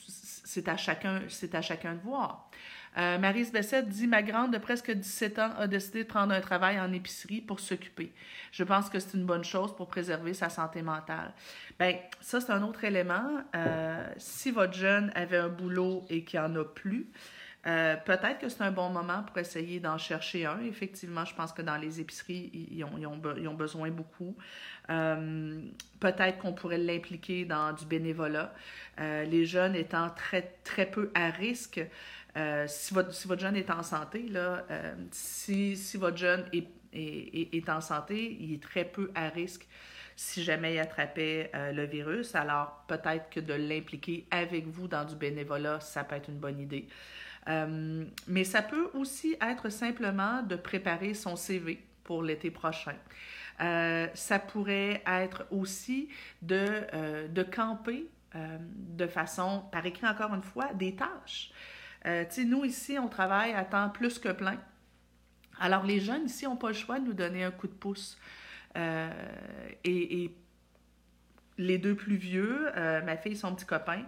c'est 0.08 0.68
à 0.68 0.76
chacun, 0.76 1.22
c'est 1.28 1.54
à 1.54 1.60
chacun 1.60 1.94
de 1.94 2.00
voir. 2.00 2.48
Euh, 2.96 3.18
Marise 3.18 3.52
Bessette 3.52 3.88
dit 3.88 4.06
Ma 4.06 4.22
grande 4.22 4.52
de 4.52 4.58
presque 4.58 4.90
17 4.90 5.38
ans 5.38 5.50
a 5.58 5.66
décidé 5.66 6.04
de 6.04 6.08
prendre 6.08 6.32
un 6.32 6.40
travail 6.40 6.80
en 6.80 6.92
épicerie 6.92 7.40
pour 7.40 7.60
s'occuper. 7.60 8.12
Je 8.52 8.62
pense 8.62 8.88
que 8.88 8.98
c'est 8.98 9.16
une 9.16 9.26
bonne 9.26 9.44
chose 9.44 9.74
pour 9.74 9.88
préserver 9.88 10.34
sa 10.34 10.48
santé 10.48 10.82
mentale. 10.82 11.32
Bien, 11.78 11.96
ça, 12.20 12.40
c'est 12.40 12.52
un 12.52 12.62
autre 12.62 12.84
élément. 12.84 13.42
Euh, 13.54 14.06
si 14.16 14.50
votre 14.50 14.74
jeune 14.74 15.10
avait 15.14 15.38
un 15.38 15.48
boulot 15.48 16.04
et 16.08 16.24
qu'il 16.24 16.38
n'y 16.38 16.46
en 16.46 16.54
a 16.56 16.64
plus, 16.64 17.08
euh, 17.66 17.96
peut-être 17.96 18.38
que 18.38 18.48
c'est 18.48 18.62
un 18.62 18.70
bon 18.70 18.90
moment 18.90 19.22
pour 19.22 19.38
essayer 19.38 19.80
d'en 19.80 19.96
chercher 19.96 20.44
un. 20.44 20.60
Effectivement, 20.60 21.24
je 21.24 21.34
pense 21.34 21.52
que 21.52 21.62
dans 21.62 21.76
les 21.76 22.00
épiceries, 22.00 22.50
ils 22.52 22.84
ont, 22.84 22.98
ils 22.98 23.06
ont, 23.06 23.20
ils 23.38 23.48
ont 23.48 23.54
besoin 23.54 23.90
beaucoup. 23.90 24.36
Euh, 24.90 25.60
peut-être 25.98 26.38
qu'on 26.38 26.52
pourrait 26.52 26.78
l'impliquer 26.78 27.46
dans 27.46 27.72
du 27.72 27.86
bénévolat. 27.86 28.52
Euh, 29.00 29.24
les 29.24 29.46
jeunes 29.46 29.74
étant 29.74 30.10
très, 30.10 30.42
très 30.62 30.86
peu 30.86 31.10
à 31.14 31.30
risque, 31.30 31.80
euh, 32.36 32.64
si, 32.66 32.94
votre, 32.94 33.38
jeune 33.38 33.56
est 33.56 33.70
en 33.70 33.82
santé, 33.82 34.28
là, 34.28 34.64
euh, 34.70 34.94
si 35.12 35.76
votre 35.96 36.16
jeune 36.16 36.44
est, 36.52 36.66
est, 36.92 37.54
est, 37.54 37.68
en 37.68 37.80
santé, 37.80 38.36
il 38.40 38.54
est 38.54 38.62
très 38.62 38.84
peu 38.84 39.10
à 39.14 39.28
risque 39.28 39.66
si 40.16 40.44
jamais 40.44 40.74
il 40.74 40.78
attrapait 40.78 41.50
euh, 41.54 41.72
le 41.72 41.84
virus. 41.84 42.34
Alors, 42.34 42.84
peut-être 42.88 43.30
que 43.30 43.40
de 43.40 43.54
l'impliquer 43.54 44.26
avec 44.30 44.66
vous 44.66 44.88
dans 44.88 45.04
du 45.04 45.14
bénévolat, 45.14 45.80
ça 45.80 46.04
peut 46.04 46.16
être 46.16 46.28
une 46.28 46.38
bonne 46.38 46.60
idée. 46.60 46.88
mais 47.46 48.44
ça 48.44 48.62
peut 48.62 48.90
aussi 48.94 49.36
être 49.40 49.68
simplement 49.68 50.42
de 50.42 50.56
préparer 50.56 51.14
son 51.14 51.36
CV 51.36 51.84
pour 52.02 52.22
l'été 52.22 52.50
prochain. 52.50 52.96
ça 53.58 54.38
pourrait 54.38 55.02
être 55.06 55.46
aussi 55.50 56.08
de, 56.42 57.28
de 57.28 57.42
camper 57.42 58.06
de 58.34 59.06
façon, 59.06 59.64
par 59.70 59.84
écrit 59.86 60.06
encore 60.06 60.34
une 60.34 60.42
fois, 60.42 60.72
des 60.74 60.96
tâches. 60.96 61.52
Euh, 62.06 62.24
nous, 62.46 62.64
ici, 62.64 62.98
on 62.98 63.08
travaille 63.08 63.52
à 63.52 63.64
temps 63.64 63.88
plus 63.88 64.18
que 64.18 64.30
plein. 64.30 64.58
Alors, 65.60 65.84
les 65.84 66.00
jeunes 66.00 66.26
ici 66.26 66.44
n'ont 66.44 66.56
pas 66.56 66.68
le 66.68 66.74
choix 66.74 66.98
de 66.98 67.06
nous 67.06 67.12
donner 67.12 67.44
un 67.44 67.50
coup 67.50 67.66
de 67.66 67.72
pouce. 67.72 68.18
Euh, 68.76 69.10
et, 69.84 70.30
les 71.56 71.78
deux 71.78 71.94
plus 71.94 72.16
vieux, 72.16 72.68
euh, 72.76 73.00
ma 73.02 73.16
fille 73.16 73.32
et 73.32 73.36
son 73.36 73.54
petit 73.54 73.64
copain, 73.64 74.02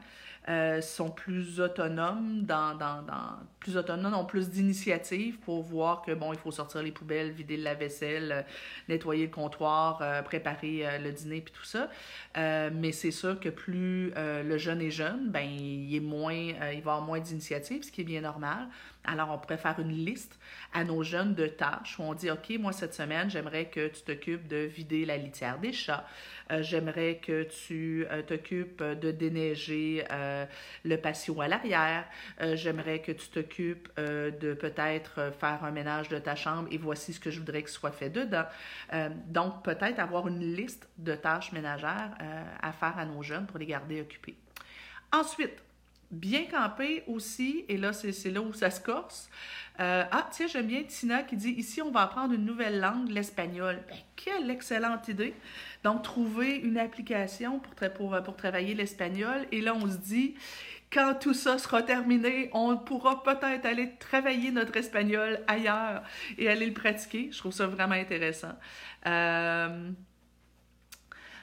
euh, 0.48 0.80
sont 0.80 1.10
plus 1.10 1.60
autonomes 1.60 2.42
dans, 2.42 2.76
dans, 2.76 3.02
dans 3.02 3.38
plus 3.58 3.76
autonomes, 3.76 4.14
ont 4.14 4.24
plus 4.24 4.48
d'initiatives 4.48 5.38
pour 5.40 5.62
voir 5.62 6.02
que 6.02 6.12
bon, 6.12 6.32
il 6.32 6.38
faut 6.38 6.52
sortir 6.52 6.82
les 6.84 6.92
poubelles, 6.92 7.32
vider 7.32 7.56
la 7.56 7.74
vaisselle, 7.74 8.32
euh, 8.32 8.42
nettoyer 8.88 9.26
le 9.26 9.32
comptoir, 9.32 9.98
euh, 10.02 10.22
préparer 10.22 10.84
le 11.02 11.10
dîner 11.10 11.40
puis 11.40 11.52
tout 11.52 11.64
ça. 11.64 11.90
mais 12.36 12.92
c'est 12.92 13.10
sûr 13.10 13.40
que 13.40 13.48
plus 13.48 14.12
le 14.16 14.58
jeune 14.58 14.80
est 14.80 14.90
jeune, 14.90 15.30
ben 15.30 15.44
il 15.44 15.94
est 15.94 16.00
moins, 16.00 16.32
il 16.32 16.82
va 16.82 16.92
avoir 16.92 17.02
moins 17.02 17.18
d'initiatives, 17.18 17.82
ce 17.82 17.90
qui 17.90 18.02
est 18.02 18.04
bien 18.04 18.20
normal. 18.20 18.68
Alors, 19.06 19.30
on 19.30 19.38
pourrait 19.38 19.56
faire 19.56 19.78
une 19.78 19.92
liste 19.92 20.38
à 20.74 20.84
nos 20.84 21.02
jeunes 21.02 21.34
de 21.34 21.46
tâches 21.46 21.98
où 21.98 22.02
on 22.02 22.14
dit, 22.14 22.30
OK, 22.30 22.50
moi, 22.58 22.72
cette 22.72 22.94
semaine, 22.94 23.30
j'aimerais 23.30 23.66
que 23.66 23.88
tu 23.88 24.02
t'occupes 24.02 24.46
de 24.48 24.56
vider 24.56 25.06
la 25.06 25.16
litière 25.16 25.58
des 25.58 25.72
chats. 25.72 26.04
Euh, 26.50 26.62
j'aimerais 26.62 27.16
que 27.16 27.44
tu 27.44 28.06
euh, 28.10 28.22
t'occupes 28.22 28.82
de 28.82 29.10
déneiger 29.10 30.04
euh, 30.10 30.44
le 30.84 30.96
patio 30.96 31.40
à 31.40 31.48
l'arrière. 31.48 32.04
j'aimerais 32.54 33.00
que 33.00 33.12
tu 33.12 33.28
t'occupes 33.28 33.88
de 33.96 34.54
peut-être 34.54 35.32
faire 35.38 35.64
un 35.64 35.70
ménage 35.70 36.08
de 36.08 36.18
ta 36.18 36.34
chambre 36.34 36.68
et 36.70 36.78
voici 36.78 37.12
ce 37.12 37.20
que 37.20 37.30
je 37.30 37.38
voudrais 37.38 37.62
que 37.62 37.70
soit 37.70 37.90
fait 37.90 38.10
dedans. 38.10 38.44
donc, 39.26 39.64
peut-être 39.64 39.98
avoir 39.98 40.28
une 40.28 40.54
liste 40.54 40.88
de 40.98 41.14
tâches 41.14 41.52
ménagères 41.52 42.10
à 42.62 42.72
faire 42.72 42.98
à 42.98 43.04
nos 43.04 43.22
jeunes 43.22 43.46
pour 43.46 43.58
les 43.58 43.66
garder 43.66 44.00
occupés. 44.00 44.36
Ensuite, 45.12 45.62
bien 46.10 46.44
camper 46.44 47.02
aussi, 47.06 47.64
et 47.68 47.76
là, 47.76 47.92
c'est 47.92 48.30
là 48.30 48.40
où 48.40 48.52
ça 48.52 48.70
se 48.70 48.80
corse. 48.80 49.28
Euh, 49.78 50.04
ah, 50.10 50.28
tiens, 50.30 50.46
j'aime 50.46 50.66
bien 50.66 50.82
Tina 50.84 51.22
qui 51.22 51.36
dit 51.36 51.50
ici, 51.50 51.82
on 51.82 51.90
va 51.90 52.02
apprendre 52.02 52.32
une 52.34 52.44
nouvelle 52.44 52.80
langue, 52.80 53.10
l'espagnol. 53.10 53.82
Ben, 53.88 53.96
quelle 54.16 54.50
excellente 54.50 55.08
idée! 55.08 55.34
Donc, 55.84 56.02
trouver 56.02 56.56
une 56.56 56.78
application 56.78 57.60
pour, 57.60 57.74
pour, 57.92 58.22
pour 58.22 58.36
travailler 58.36 58.74
l'espagnol. 58.74 59.46
Et 59.52 59.60
là, 59.60 59.74
on 59.74 59.90
se 59.90 59.98
dit, 59.98 60.34
quand 60.92 61.14
tout 61.20 61.34
ça 61.34 61.58
sera 61.58 61.82
terminé, 61.82 62.48
on 62.52 62.76
pourra 62.76 63.22
peut-être 63.22 63.66
aller 63.66 63.92
travailler 63.98 64.50
notre 64.50 64.76
espagnol 64.76 65.40
ailleurs 65.46 66.02
et 66.38 66.48
aller 66.48 66.66
le 66.66 66.72
pratiquer. 66.72 67.28
Je 67.32 67.38
trouve 67.38 67.52
ça 67.52 67.66
vraiment 67.66 67.94
intéressant. 67.94 68.54
Euh, 69.06 69.90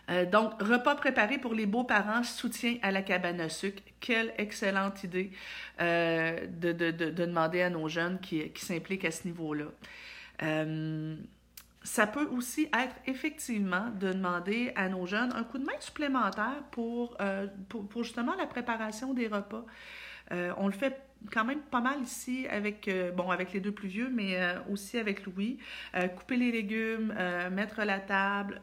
euh, 0.09 0.25
donc, 0.25 0.61
repas 0.61 0.95
préparé 0.95 1.37
pour 1.37 1.53
les 1.53 1.65
beaux-parents, 1.65 2.23
soutien 2.23 2.77
à 2.81 2.91
la 2.91 3.01
cabane 3.01 3.39
à 3.39 3.49
sucre. 3.49 3.81
Quelle 3.99 4.33
excellente 4.37 5.03
idée 5.03 5.31
euh, 5.79 6.45
de, 6.47 6.73
de, 6.73 6.91
de, 6.91 7.09
demander 7.09 7.61
à 7.61 7.69
nos 7.69 7.87
jeunes 7.87 8.19
qui, 8.19 8.51
s'impliquent 8.55 9.05
à 9.05 9.11
ce 9.11 9.25
niveau-là. 9.27 9.65
Euh, 10.41 11.15
ça 11.83 12.07
peut 12.07 12.27
aussi 12.27 12.63
être 12.73 12.95
effectivement 13.07 13.89
de 13.99 14.11
demander 14.13 14.71
à 14.75 14.89
nos 14.89 15.05
jeunes 15.05 15.33
un 15.33 15.43
coup 15.43 15.57
de 15.57 15.65
main 15.65 15.73
supplémentaire 15.79 16.63
pour, 16.71 17.17
pour, 17.67 17.87
pour 17.87 18.03
justement 18.03 18.35
la 18.35 18.45
préparation 18.45 19.13
des 19.13 19.27
repas. 19.27 19.65
on 20.31 20.67
le 20.67 20.73
fait 20.73 20.97
quand 21.31 21.45
même 21.45 21.61
pas 21.61 21.81
mal 21.81 22.01
ici 22.01 22.47
avec, 22.49 22.87
euh, 22.87 23.11
bon, 23.11 23.31
avec 23.31 23.53
les 23.53 23.59
deux 23.59 23.71
plus 23.71 23.87
vieux, 23.87 24.09
mais 24.09 24.39
euh, 24.39 24.59
aussi 24.69 24.97
avec 24.97 25.25
Louis. 25.25 25.57
Euh, 25.95 26.07
couper 26.07 26.37
les 26.37 26.51
légumes, 26.51 27.13
mettre 27.51 27.83
la 27.83 27.99
table, 27.99 28.59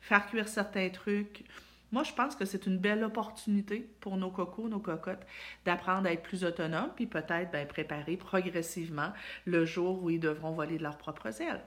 faire 0.00 0.26
cuire 0.26 0.48
certains 0.48 0.88
trucs. 0.90 1.44
Moi, 1.92 2.02
je 2.02 2.12
pense 2.12 2.34
que 2.34 2.44
c'est 2.44 2.66
une 2.66 2.78
belle 2.78 3.04
opportunité 3.04 3.88
pour 4.00 4.16
nos 4.16 4.30
cocos, 4.30 4.68
nos 4.68 4.80
cocottes, 4.80 5.24
d'apprendre 5.64 6.08
à 6.08 6.12
être 6.12 6.22
plus 6.22 6.44
autonomes, 6.44 6.90
puis 6.96 7.06
peut-être 7.06 7.52
ben, 7.52 7.66
préparer 7.68 8.16
progressivement 8.16 9.12
le 9.44 9.64
jour 9.64 10.02
où 10.02 10.10
ils 10.10 10.18
devront 10.18 10.52
voler 10.52 10.78
de 10.78 10.82
leurs 10.82 10.98
propres 10.98 11.40
ailes. 11.40 11.62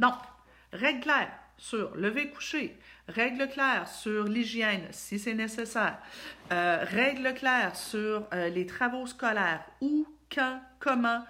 Donc, 0.00 0.14
règle 0.72 1.00
claire 1.00 1.30
sur 1.60 1.94
lever-coucher, 1.94 2.76
règle 3.06 3.46
claire 3.48 3.86
sur 3.86 4.24
l'hygiène 4.24 4.86
si 4.92 5.18
c'est 5.18 5.34
nécessaire, 5.34 5.98
euh, 6.52 6.78
règle 6.84 7.34
claire 7.34 7.76
sur 7.76 8.26
euh, 8.32 8.48
les 8.48 8.64
travaux 8.64 9.06
scolaires, 9.06 9.62
où 9.82 10.06
quand, 10.34 10.60
comment, 10.78 11.22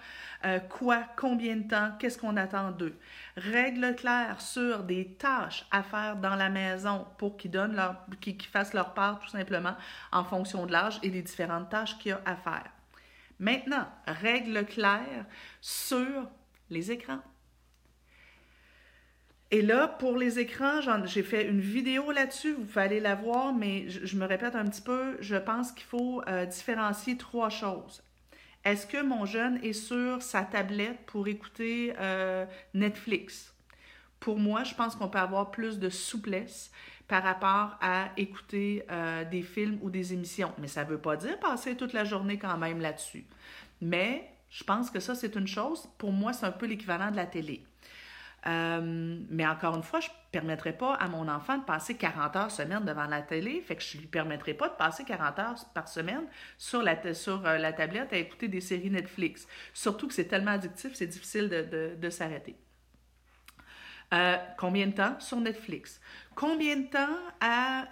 euh, 0.45 0.61
quoi, 0.61 1.03
combien 1.17 1.57
de 1.57 1.69
temps, 1.69 1.91
qu'est-ce 1.99 2.17
qu'on 2.17 2.37
attend 2.37 2.71
d'eux. 2.71 2.97
Règles 3.37 3.97
claires 3.97 4.41
sur 4.41 4.85
des 4.85 5.15
tâches 5.15 5.67
à 5.73 5.83
faire 5.83 6.17
dans 6.17 6.37
la 6.37 6.49
maison 6.49 7.07
pour 7.19 7.37
qu'ils 7.37 7.51
donnent 7.51 7.75
leur, 7.75 7.97
qu'ils 8.21 8.41
fassent 8.43 8.75
leur 8.75 8.95
part 8.95 9.19
tout 9.19 9.29
simplement 9.29 9.75
en 10.13 10.23
fonction 10.23 10.65
de 10.65 10.73
l'âge 10.73 11.01
et 11.03 11.11
des 11.11 11.23
différentes 11.23 11.71
tâches 11.71 11.99
qu'il 11.99 12.11
y 12.11 12.13
a 12.13 12.21
à 12.25 12.37
faire. 12.37 12.71
Maintenant, 13.41 13.89
règles 14.07 14.65
claires 14.65 15.27
sur 15.61 16.29
les 16.69 16.93
écrans. 16.93 17.21
Et 19.53 19.63
là, 19.63 19.89
pour 19.89 20.17
les 20.17 20.39
écrans, 20.39 20.81
j'ai 21.05 21.25
fait 21.25 21.49
une 21.49 21.61
vidéo 21.61 22.13
là-dessus, 22.13 22.53
vous 22.53 22.65
pouvez 22.65 22.83
aller 22.83 23.01
la 23.01 23.17
voir, 23.17 23.53
mais 23.53 23.89
je, 23.89 24.17
me 24.17 24.25
répète 24.25 24.55
un 24.55 24.65
petit 24.67 24.81
peu, 24.81 25.17
je 25.21 25.35
pense 25.35 25.73
qu'il 25.73 25.87
faut 25.87 26.23
euh, 26.29 26.47
différencier 26.47 27.17
trois 27.17 27.51
choses. 27.51 28.05
Est-ce 28.65 28.87
que 28.87 29.03
mon 29.03 29.25
jeune 29.25 29.59
est 29.65 29.73
sur 29.73 30.23
sa 30.23 30.43
tablette 30.43 30.99
pour 31.07 31.27
écouter 31.27 31.95
euh, 31.99 32.47
Netflix? 32.75 33.53
Pour 34.21 34.39
moi, 34.39 34.63
je 34.63 34.75
pense 34.75 34.95
qu'on 34.95 35.09
peut 35.09 35.19
avoir 35.19 35.51
plus 35.51 35.81
de 35.81 35.89
souplesse 35.89 36.71
par 37.09 37.25
rapport 37.25 37.77
à 37.81 38.11
écouter 38.17 38.85
euh, 38.91 39.25
des 39.25 39.43
films 39.43 39.79
ou 39.83 39.91
des 39.91 40.13
émissions. 40.13 40.53
Mais 40.59 40.69
ça 40.69 40.85
ne 40.85 40.91
veut 40.91 40.99
pas 40.99 41.17
dire 41.17 41.41
passer 41.41 41.75
toute 41.77 41.93
la 41.93 42.05
journée 42.05 42.39
quand 42.39 42.57
même 42.57 42.81
là-dessus. 42.81 43.25
Mais 43.81 44.31
je 44.49 44.63
pense 44.63 44.91
que 44.91 45.01
ça, 45.01 45.17
c'est 45.17 45.35
une 45.35 45.49
chose. 45.49 45.89
Pour 45.99 46.13
moi, 46.13 46.33
c'est 46.33 46.47
un 46.47 46.53
peu 46.53 46.67
l'équivalent 46.67 47.11
de 47.11 47.17
la 47.17 47.27
télé. 47.27 47.65
Euh, 48.47 49.19
mais 49.29 49.47
encore 49.47 49.77
une 49.77 49.83
fois, 49.83 50.01
je 50.01 50.09
ne 50.09 50.13
permettrai 50.33 50.73
pas 50.73 50.95
à 50.95 51.09
mon 51.09 51.29
enfant 51.29 51.59
de 51.59 51.65
passer 51.65 51.97
40 51.97 52.37
heures 52.37 52.51
semaine 52.51 52.85
devant 52.85 53.07
la 53.07 53.21
télé, 53.21 53.61
fait 53.61 53.77
que 53.77 53.83
je 53.83 53.97
ne 53.97 54.03
lui 54.03 54.09
permettrai 54.09 54.55
pas 54.55 54.69
de 54.69 54.75
passer 54.75 55.05
40 55.05 55.39
heures 55.39 55.65
par 55.75 55.89
semaine 55.89 56.25
sur 56.57 56.83
la, 56.83 57.13
sur 57.13 57.47
euh, 57.47 57.59
la 57.59 57.73
tablette 57.73 58.13
à 58.13 58.17
écouter 58.17 58.49
des 58.49 58.61
séries 58.61 58.91
Netflix. 58.91 59.47
Surtout 59.75 60.09
que 60.09 60.15
c'est 60.15 60.25
tellement 60.25 60.53
addictif, 60.53 60.93
c'est 60.95 61.07
difficile 61.07 61.49
de, 61.49 61.95
de, 61.97 62.11
s'arrêter. 62.11 62.57
Euh, 64.15 64.37
combien 64.59 64.87
de 64.87 64.93
temps 64.93 65.21
sur 65.21 65.39
Netflix? 65.39 66.01
Combien 66.35 66.77
de 66.77 66.87
temps 66.87 67.17
à 67.41 67.87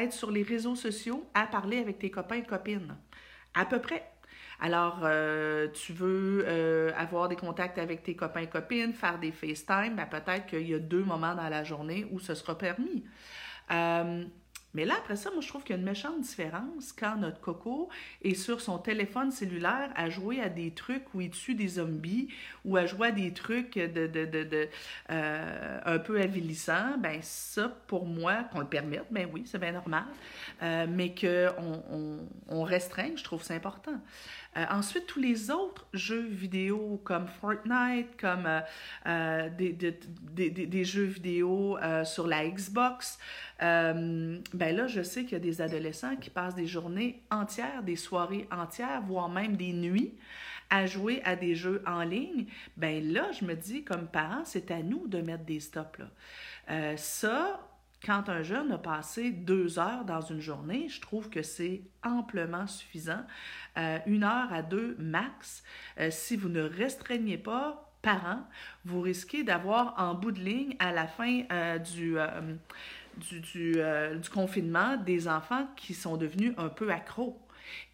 être 0.00 0.12
sur 0.12 0.30
les 0.30 0.42
réseaux 0.42 0.76
sociaux, 0.76 1.28
à 1.34 1.46
parler 1.46 1.78
avec 1.78 1.98
tes 1.98 2.10
copains 2.10 2.36
et 2.36 2.42
copines? 2.42 2.96
À 3.54 3.66
peu 3.66 3.80
près 3.80 4.10
alors, 4.60 5.00
euh, 5.04 5.68
tu 5.72 5.94
veux 5.94 6.44
euh, 6.46 6.92
avoir 6.94 7.28
des 7.28 7.36
contacts 7.36 7.78
avec 7.78 8.02
tes 8.02 8.14
copains 8.14 8.42
et 8.42 8.46
copines, 8.46 8.92
faire 8.92 9.18
des 9.18 9.32
FaceTime, 9.32 9.96
ben 9.96 10.06
peut-être 10.06 10.46
qu'il 10.46 10.68
y 10.68 10.74
a 10.74 10.78
deux 10.78 11.02
moments 11.02 11.34
dans 11.34 11.48
la 11.48 11.64
journée 11.64 12.06
où 12.10 12.20
ce 12.20 12.34
sera 12.34 12.58
permis. 12.58 13.02
Euh, 13.70 14.24
mais 14.74 14.84
là, 14.84 14.94
après 14.98 15.16
ça, 15.16 15.30
moi, 15.30 15.40
je 15.40 15.48
trouve 15.48 15.64
qu'il 15.64 15.74
y 15.74 15.78
a 15.78 15.80
une 15.80 15.86
méchante 15.86 16.20
différence 16.20 16.92
quand 16.92 17.16
notre 17.16 17.40
coco 17.40 17.88
est 18.22 18.34
sur 18.34 18.60
son 18.60 18.78
téléphone 18.78 19.32
cellulaire 19.32 19.90
à 19.96 20.10
jouer 20.10 20.40
à 20.40 20.48
des 20.48 20.72
trucs 20.72 21.12
où 21.12 21.20
il 21.20 21.30
tue 21.30 21.54
des 21.54 21.66
zombies 21.66 22.28
ou 22.64 22.76
à 22.76 22.86
jouer 22.86 23.08
à 23.08 23.10
des 23.10 23.32
trucs 23.32 23.74
de, 23.76 24.06
de, 24.06 24.26
de, 24.26 24.44
de 24.44 24.68
un 25.08 25.98
peu 25.98 26.20
avilissants. 26.20 26.98
Ben 26.98 27.18
ça, 27.20 27.68
pour 27.88 28.06
moi, 28.06 28.44
qu'on 28.52 28.60
le 28.60 28.66
permette, 28.66 29.06
ben 29.10 29.28
oui, 29.32 29.42
c'est 29.44 29.58
bien 29.58 29.72
normal, 29.72 30.04
mais 30.60 31.16
qu'on 31.16 31.82
on, 31.90 32.18
on 32.46 32.62
restreigne, 32.62 33.16
je 33.16 33.24
trouve 33.24 33.42
c'est 33.42 33.56
important. 33.56 34.00
Euh, 34.56 34.64
ensuite, 34.70 35.06
tous 35.06 35.20
les 35.20 35.50
autres 35.50 35.86
jeux 35.92 36.26
vidéo 36.26 37.00
comme 37.04 37.28
Fortnite, 37.28 38.16
comme 38.20 38.46
euh, 38.46 38.60
euh, 39.06 39.48
des, 39.50 39.72
des, 39.72 40.50
des, 40.50 40.84
jeux 40.84 41.04
vidéo 41.04 41.78
sur 42.04 42.26
la 42.26 42.48
Xbox, 42.48 43.18
ben 43.60 44.42
là, 44.54 44.86
je 44.86 45.02
sais 45.02 45.22
qu'il 45.22 45.32
y 45.32 45.36
a 45.36 45.40
des 45.40 45.60
adolescents 45.60 46.16
qui 46.16 46.30
passent 46.30 46.54
des 46.54 46.66
journées 46.66 47.22
entières, 47.30 47.82
des 47.82 47.96
soirées 47.96 48.48
entières, 48.50 49.02
voire 49.02 49.28
même 49.28 49.56
des 49.56 49.72
nuits 49.72 50.14
à 50.68 50.86
jouer 50.86 51.20
à 51.24 51.34
des 51.34 51.56
jeux 51.56 51.82
en 51.84 52.02
ligne, 52.02 52.46
ben 52.76 53.12
là, 53.12 53.32
je 53.32 53.44
me 53.44 53.54
dis, 53.54 53.82
comme 53.82 54.06
parents, 54.06 54.44
c'est 54.44 54.70
à 54.70 54.82
nous 54.82 55.08
de 55.08 55.20
mettre 55.20 55.44
des 55.44 55.58
stops. 55.58 55.98
Là. 55.98 56.96
ça, 56.96 57.60
quand 58.04 58.28
un 58.28 58.42
jeune 58.42 58.72
a 58.72 58.78
passé 58.78 59.30
deux 59.30 59.78
heures 59.78 60.04
dans 60.04 60.22
une 60.22 60.40
journée, 60.40 60.88
je 60.88 61.00
trouve 61.00 61.28
que 61.28 61.42
c'est 61.42 61.82
amplement 62.02 62.66
suffisant. 62.66 63.22
Euh, 63.78 63.98
une 64.06 64.24
heure 64.24 64.52
à 64.52 64.62
deux 64.62 64.96
max. 64.98 65.62
Euh, 65.98 66.10
si 66.10 66.36
vous 66.36 66.48
ne 66.48 66.62
restreignez 66.62 67.38
pas 67.38 67.92
par 68.02 68.24
an, 68.24 68.48
vous 68.84 69.00
risquez 69.00 69.44
d'avoir 69.44 69.94
en 69.98 70.14
bout 70.14 70.32
de 70.32 70.40
ligne 70.40 70.76
à 70.78 70.92
la 70.92 71.06
fin 71.06 71.42
euh, 71.52 71.78
du, 71.78 72.16
du, 73.40 74.30
confinement 74.32 74.96
des 74.96 75.28
enfants 75.28 75.68
qui 75.76 75.94
sont 75.94 76.16
devenus 76.16 76.54
un 76.56 76.68
peu 76.68 76.90
accros. 76.90 77.38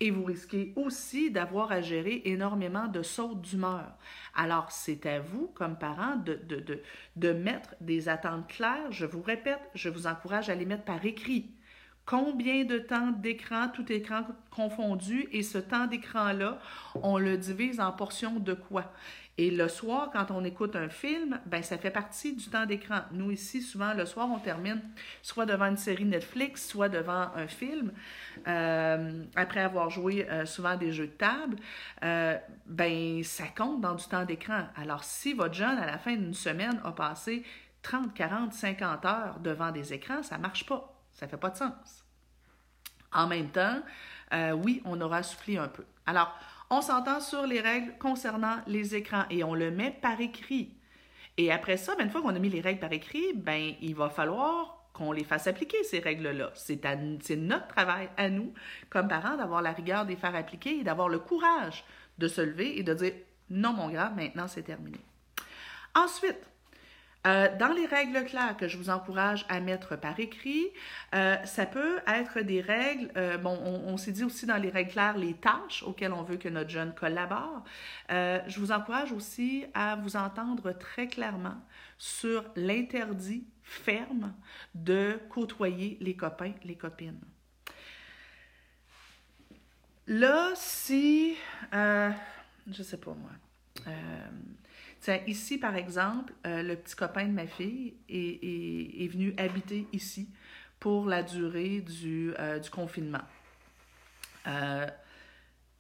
Et 0.01 0.11
vous 0.11 0.25
risquez 0.25 0.73
aussi 0.77 1.31
d'avoir 1.31 1.71
à 1.71 1.83
gérer 1.83 2.23
énormément 2.25 2.87
de 2.87 3.03
sautes 3.03 3.43
d'humeur. 3.43 3.93
Alors, 4.35 4.71
c'est 4.71 5.05
à 5.05 5.21
vous, 5.21 5.49
comme 5.55 5.77
parents, 5.77 6.17
de, 6.17 6.41
de, 6.49 6.61
de, 6.61 6.83
de, 7.17 7.33
mettre 7.33 7.75
des 7.83 8.09
attentes 8.09 8.49
claires. 8.49 8.91
Je 8.91 9.05
vous 9.05 9.21
répète, 9.21 9.61
je 9.75 9.91
vous 9.91 10.07
encourage 10.07 10.49
à 10.49 10.55
les 10.55 10.65
mettre 10.65 10.85
par 10.85 11.05
écrit. 11.05 11.51
Combien 12.07 12.65
de 12.65 12.79
temps 12.79 13.11
d'écran, 13.11 13.67
tout 13.69 13.91
écran 13.91 14.23
confondu, 14.51 15.29
et 15.33 15.43
ce 15.43 15.59
temps 15.59 15.89
d'écran-là, 15.89 16.61
on 17.03 17.19
le 17.19 17.37
divise 17.37 17.81
en 17.81 17.91
portions 17.91 18.39
de 18.39 18.55
quoi? 18.55 18.93
Et 19.39 19.51
le 19.51 19.69
soir, 19.69 20.11
quand 20.13 20.31
on 20.31 20.45
écoute 20.45 20.77
un 20.77 20.89
film, 20.89 21.41
ben 21.45 21.63
ça 21.63 21.77
fait 21.77 21.91
partie 21.91 22.35
du 22.35 22.47
temps 22.47 22.65
d'écran. 22.65 23.01
Nous, 23.13 23.33
ici, 23.33 23.61
souvent, 23.61 23.93
le 23.93 24.07
soir, 24.07 24.29
on 24.33 24.39
termine 24.39 24.81
soit 25.21 25.45
devant 25.45 25.67
une 25.67 25.77
série 25.77 26.07
Netflix, 26.07 26.67
soit 26.67 26.89
devant 26.89 27.29
un 27.35 27.47
film. 27.47 27.93
Euh, 28.47 29.25
après 29.35 29.61
avoir 29.61 29.91
joué 29.91 30.27
euh, 30.31 30.47
souvent 30.47 30.77
des 30.77 30.93
jeux 30.93 31.09
de 31.09 31.13
table, 31.13 31.57
euh, 32.03 32.39
ben 32.67 33.23
ça 33.25 33.45
compte 33.49 33.83
dans 33.83 33.95
du 33.95 34.05
temps 34.07 34.25
d'écran. 34.25 34.69
Alors, 34.77 35.05
si 35.05 35.35
votre 35.35 35.55
jeune, 35.55 35.77
à 35.77 35.87
la 35.87 35.99
fin 35.99 36.15
d'une 36.15 36.35
semaine, 36.35 36.81
a 36.85 36.93
passé 36.93 37.43
30, 37.83 38.15
40, 38.15 38.55
50 38.55 39.05
heures 39.05 39.41
devant 39.41 39.71
des 39.71 39.93
écrans, 39.93 40.23
ça 40.23 40.39
marche 40.39 40.65
pas. 40.65 40.96
Ça 41.17 41.27
ne 41.27 41.31
fait 41.31 41.37
pas 41.37 41.51
de 41.51 41.57
sens. 41.57 42.05
En 43.13 43.27
même 43.27 43.51
temps, 43.51 43.83
oui, 44.33 44.81
on 44.85 45.01
aura 45.01 45.23
soufflé 45.23 45.57
un 45.59 45.69
peu. 45.69 45.85
Alors, 46.07 46.33
on 46.71 46.81
s'entend 46.81 47.21
sur 47.21 47.47
les 47.47 47.61
règles 47.61 47.97
concernant 47.99 48.59
les 48.67 48.95
écrans 48.95 49.25
et 49.31 49.43
on 49.43 49.55
le 49.55 49.71
met 49.71 49.91
par 49.91 50.21
écrit. 50.21 50.75
Et 51.37 51.51
après 51.53 51.77
ça, 51.77 51.95
ben, 51.97 52.05
une 52.05 52.11
fois 52.11 52.23
qu'on 52.23 52.35
a 52.35 52.39
mis 52.39 52.51
les 52.51 52.61
règles 52.61 52.81
par 52.81 52.93
écrit, 52.93 53.33
ben, 53.35 53.75
il 53.81 53.95
va 53.95 54.09
falloir 54.09 54.85
qu'on 54.93 55.13
les 55.13 55.25
fasse 55.25 55.47
appliquer, 55.47 55.83
ces 55.85 56.01
règles-là. 56.01 56.51
C'est 56.55 57.37
notre 57.37 57.69
travail 57.69 58.09
à 58.17 58.31
nous, 58.31 58.53
comme 58.89 59.09
parents, 59.09 59.37
d'avoir 59.37 59.63
la 59.63 59.73
rigueur 59.73 60.05
de 60.05 60.11
les 60.11 60.17
faire 60.17 60.35
appliquer 60.35 60.79
et 60.79 60.85
d'avoir 60.85 61.09
le 61.09 61.19
courage 61.19 61.85
de 62.19 62.29
se 62.29 62.41
lever 62.41 62.79
et 62.79 62.83
de 62.83 62.95
dire 62.95 63.13
non, 63.51 63.73
mon 63.73 63.89
gars, 63.89 64.11
maintenant 64.17 64.49
c'est 64.49 64.63
terminé. 64.63 64.99
Ensuite, 65.95 66.41
euh, 67.27 67.49
dans 67.59 67.73
les 67.73 67.87
règles 67.87 68.25
claires 68.25 68.57
que 68.57 68.69
je 68.69 68.77
vous 68.77 68.89
encourage 68.89 69.45
à 69.49 69.59
mettre 69.61 69.97
par 69.97 70.19
écrit, 70.21 70.67
euh, 71.15 71.37
ça 71.45 71.67
peut 71.67 71.99
être 72.07 72.41
des 72.41 72.61
règles, 72.61 73.11
euh, 73.17 73.37
bon, 73.37 73.59
on, 73.61 73.97
s'est 73.97 74.13
dit 74.13 74.23
aussi 74.23 74.47
dans 74.47 74.57
les 74.57 74.71
règles 74.71 74.93
claires 74.93 75.17
les 75.17 75.35
tâches 75.35 75.83
auxquelles 75.83 76.13
on 76.13 76.23
veut 76.23 76.37
que 76.37 76.49
notre 76.49 76.71
jeune 76.71 76.95
collabore. 76.95 77.65
je 78.09 78.61
vous 78.61 78.71
encourage 78.71 79.13
aussi 79.13 79.65
à 79.75 79.97
vous 79.97 80.17
entendre 80.17 80.73
très 80.73 81.09
clairement 81.09 81.57
sur 81.99 82.45
l'interdit 82.55 83.45
ferme 83.63 84.33
de 84.75 85.19
côtoyer 85.29 85.99
les 86.01 86.15
copains, 86.15 86.53
les 86.65 86.77
copines. 86.77 87.21
Là, 90.07 90.53
si, 90.55 91.35
je 91.73 92.83
sais 92.83 92.99
pas 92.99 93.15
moi, 93.15 93.93
ici, 95.27 95.59
par 95.59 95.77
exemple, 95.77 96.33
euh, 96.47 96.63
le 96.63 96.77
petit 96.77 96.97
copain 96.97 97.27
de 97.27 97.33
ma 97.33 97.47
fille 97.47 97.95
est, 98.09 99.09
venu 99.09 99.35
habiter 99.39 99.87
ici 99.93 100.29
pour 100.81 101.07
la 101.07 101.23
durée 101.23 101.81
du, 101.81 102.33
euh, 102.39 102.61
confinement. 102.71 103.23
Euh, 104.47 104.87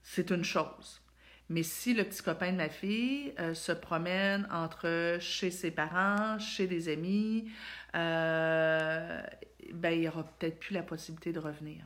c'est 0.02 0.30
une 0.30 0.44
chose. 0.44 1.00
Mais 1.48 1.62
si 1.62 1.94
le 1.94 2.04
petit 2.04 2.22
copain 2.22 2.50
de 2.52 2.56
ma 2.56 2.68
fille 2.68 3.32
se 3.54 3.70
promène 3.70 4.48
entre 4.50 5.18
chez 5.20 5.52
ses 5.52 5.70
parents, 5.70 6.40
chez 6.40 6.66
des 6.66 6.88
amis, 6.88 7.48
ben, 7.94 9.22
il 9.84 10.00
n'y 10.00 10.08
aura 10.08 10.24
peut-être 10.24 10.58
plus 10.58 10.74
la 10.74 10.82
possibilité 10.82 11.32
de 11.32 11.38
revenir. 11.38 11.84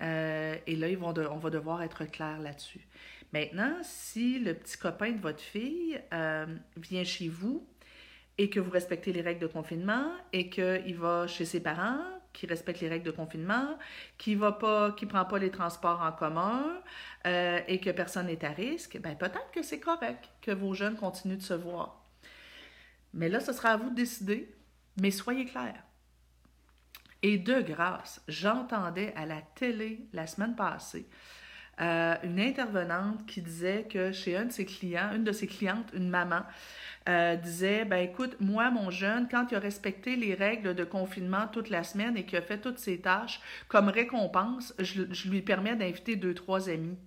et 0.00 0.76
là, 0.76 0.88
ils 0.88 0.98
vont 0.98 1.14
on 1.16 1.38
va 1.38 1.48
devoir 1.48 1.82
être 1.82 2.04
clair 2.04 2.38
là-dessus. 2.38 2.86
Maintenant, 3.32 3.76
si 3.82 4.38
le 4.38 4.54
petit 4.54 4.76
copain 4.76 5.12
de 5.12 5.20
votre 5.20 5.40
fille 5.40 6.00
euh, 6.12 6.46
vient 6.76 7.04
chez 7.04 7.28
vous 7.28 7.66
et 8.38 8.50
que 8.50 8.58
vous 8.58 8.70
respectez 8.70 9.12
les 9.12 9.20
règles 9.20 9.40
de 9.40 9.46
confinement 9.46 10.12
et 10.32 10.50
qu'il 10.50 10.96
va 10.96 11.26
chez 11.26 11.44
ses 11.44 11.60
parents 11.60 12.02
qui 12.32 12.46
respectent 12.46 12.80
les 12.80 12.88
règles 12.88 13.06
de 13.06 13.10
confinement, 13.10 13.76
qui 14.16 14.34
va 14.34 14.52
pas, 14.52 14.92
qui 14.92 15.06
prend 15.06 15.24
pas 15.24 15.38
les 15.38 15.50
transports 15.50 16.00
en 16.00 16.12
commun 16.12 16.80
euh, 17.26 17.60
et 17.66 17.80
que 17.80 17.90
personne 17.90 18.26
n'est 18.26 18.44
à 18.44 18.50
risque, 18.50 18.98
ben 19.00 19.16
peut-être 19.16 19.50
que 19.52 19.62
c'est 19.62 19.80
correct 19.80 20.28
que 20.40 20.52
vos 20.52 20.74
jeunes 20.74 20.96
continuent 20.96 21.36
de 21.36 21.42
se 21.42 21.54
voir. 21.54 22.04
Mais 23.12 23.28
là, 23.28 23.40
ce 23.40 23.52
sera 23.52 23.70
à 23.70 23.76
vous 23.76 23.90
de 23.90 23.96
décider, 23.96 24.54
mais 25.00 25.10
soyez 25.10 25.44
clairs. 25.44 25.82
Et 27.22 27.36
de 27.36 27.60
grâce, 27.60 28.22
j'entendais 28.28 29.12
à 29.14 29.26
la 29.26 29.42
télé 29.42 30.08
la 30.12 30.26
semaine 30.26 30.56
passée 30.56 31.06
euh, 31.80 32.14
une 32.24 32.38
intervenante 32.38 33.24
qui 33.26 33.40
disait 33.40 33.86
que 33.88 34.12
chez 34.12 34.36
un 34.36 34.44
de 34.44 34.52
ses 34.52 34.66
clients, 34.66 35.12
une 35.14 35.24
de 35.24 35.32
ses 35.32 35.46
clientes, 35.46 35.90
une 35.94 36.10
maman, 36.10 36.42
euh, 37.08 37.36
disait 37.36 37.86
ben 37.86 37.96
écoute, 37.96 38.36
moi, 38.38 38.70
mon 38.70 38.90
jeune, 38.90 39.28
quand 39.30 39.46
il 39.50 39.54
a 39.54 39.60
respecté 39.60 40.16
les 40.16 40.34
règles 40.34 40.74
de 40.74 40.84
confinement 40.84 41.46
toute 41.50 41.70
la 41.70 41.82
semaine 41.82 42.18
et 42.18 42.26
qu'il 42.26 42.36
a 42.36 42.42
fait 42.42 42.60
toutes 42.60 42.78
ses 42.78 43.00
tâches, 43.00 43.40
comme 43.68 43.88
récompense, 43.88 44.74
je, 44.78 45.28
lui 45.28 45.40
permets 45.40 45.74
d'inviter 45.74 46.16
deux, 46.16 46.34
trois 46.34 46.68
amis. 46.68 46.98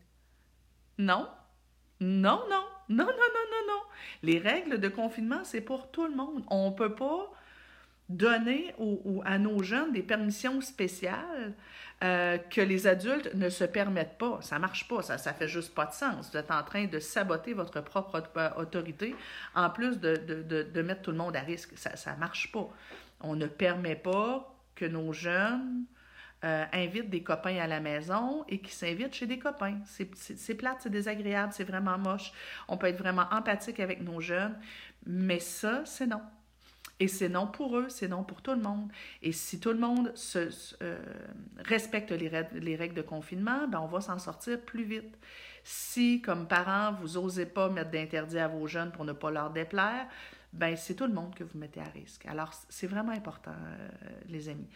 Non? 0.98 1.28
Non, 2.00 2.42
non, 2.50 2.64
non, 2.90 3.06
non, 3.06 3.06
non, 3.06 3.06
non, 3.06 3.68
non. 3.68 3.82
Les 4.24 4.40
règles 4.40 4.80
de 4.80 4.88
confinement, 4.88 5.44
c'est 5.44 5.62
pour 5.62 5.92
tout 5.92 6.08
le 6.08 6.16
monde. 6.16 6.44
On 6.50 6.72
ne 6.72 6.76
peut 6.76 6.96
pas 6.96 7.32
donner 8.10 8.74
à 9.26 9.38
nos 9.38 9.62
jeunes 9.62 9.92
des 9.92 10.04
permissions 10.04 10.62
spéciales 10.62 11.54
euh, 12.04 12.38
que 12.38 12.62
les 12.62 12.88
adultes 12.88 13.34
ne 13.34 13.50
se 13.50 13.64
permettent 13.64 14.18
pas. 14.18 14.40
Ça 14.42 14.60
marche 14.60 14.88
pas, 14.88 15.02
ça 15.02 15.16
ne 15.16 15.38
fait 15.38 15.48
juste 15.48 15.74
pas 15.74 15.86
de 15.86 15.94
sens. 15.94 16.32
Vous 16.32 16.38
êtes 16.38 16.52
en 16.52 16.64
train 16.64 16.86
de 16.86 17.00
saboter 17.00 17.54
votre 17.54 17.82
propre 17.82 18.22
autorité, 18.58 19.16
en 19.56 19.70
plus 19.70 20.00
de, 20.00 20.16
de, 20.18 20.64
de, 20.64 20.82
mettre 20.82 21.04
tout 21.04 21.12
le 21.12 21.18
monde 21.18 21.36
à 21.36 21.42
risque. 21.42 21.72
Ça 21.76 22.14
ne 22.14 22.20
marche 22.20 22.52
pas. 22.52 22.68
On 23.22 23.36
ne 23.36 23.48
permet 23.48 23.96
pas 23.96 24.54
que 24.76 24.86
nos 24.86 25.14
jeunes 25.14 25.86
euh, 26.44 26.66
invitent 26.74 27.10
des 27.10 27.24
copains 27.24 27.58
à 27.58 27.68
la 27.68 27.80
maison 27.80 28.44
et 28.50 28.60
qui 28.60 28.74
s'invitent 28.76 29.14
chez 29.14 29.28
des 29.28 29.40
copains. 29.40 29.80
C'est 29.86 30.56
plate, 30.56 30.80
c'est 30.82 30.90
désagréable, 30.90 31.54
c'est 31.54 31.64
vraiment 31.64 31.98
moche. 31.98 32.34
On 32.68 32.76
peut 32.76 32.88
être 32.88 32.98
vraiment 32.98 33.28
empathique 33.32 33.80
avec 33.80 34.02
nos 34.02 34.20
jeunes, 34.20 34.60
mais 35.06 35.40
ça, 35.40 35.84
c'est 35.86 36.08
non. 36.08 36.22
Et 37.00 37.08
c'est 37.08 37.30
non 37.30 37.48
pour 37.48 37.78
eux, 37.78 37.90
c'est 37.90 38.08
non 38.08 38.24
pour 38.24 38.42
tout 38.42 38.52
le 38.52 38.62
monde. 38.62 38.90
Et 39.22 39.32
si 39.32 39.60
tout 39.60 39.72
le 39.72 39.80
monde 39.80 40.14
euh, 40.36 41.00
respecte 41.58 42.12
les, 42.12 42.32
les, 42.54 42.76
règles 42.76 42.96
de 42.96 43.02
confinement, 43.02 43.68
ben 43.68 43.80
on 43.80 43.88
va 43.88 44.00
s'en 44.00 44.20
sortir 44.20 44.62
plus 44.62 44.84
vite. 44.84 45.18
Si, 45.64 46.22
comme 46.22 46.48
parents, 46.48 46.94
vous 46.94 47.20
n'osez 47.20 47.46
pas 47.46 47.70
mettre 47.70 47.90
d'interdit 47.92 48.38
à 48.38 48.48
vos 48.48 48.68
jeunes 48.68 48.92
pour 48.92 49.06
ne 49.06 49.14
pas 49.14 49.32
leur 49.32 49.50
déplaire, 49.50 50.08
ben 50.52 50.76
c'est 50.76 50.94
tout 50.94 51.08
le 51.08 51.14
monde 51.14 51.34
que 51.34 51.44
vous 51.44 51.58
mettez 51.58 51.80
à 51.80 51.90
risque. 51.96 52.26
Alors, 52.28 52.54
c'est 52.70 52.88
vraiment 52.88 53.12
important, 53.12 53.52
euh, 53.52 54.10
les 54.30 54.50
amis. 54.50 54.70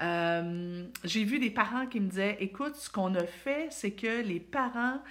Euh, 0.00 0.86
j'ai 1.04 1.24
vu 1.24 1.38
des 1.38 1.50
parents 1.50 1.86
qui 1.86 2.00
me 2.00 2.08
disaient, 2.08 2.38
écoute, 2.40 2.76
ce 2.76 2.88
qu'on 2.88 3.14
a 3.14 3.26
fait, 3.26 3.66
c'est 3.70 3.90
que 3.90 4.22
les 4.22 4.40
parents 4.40 5.02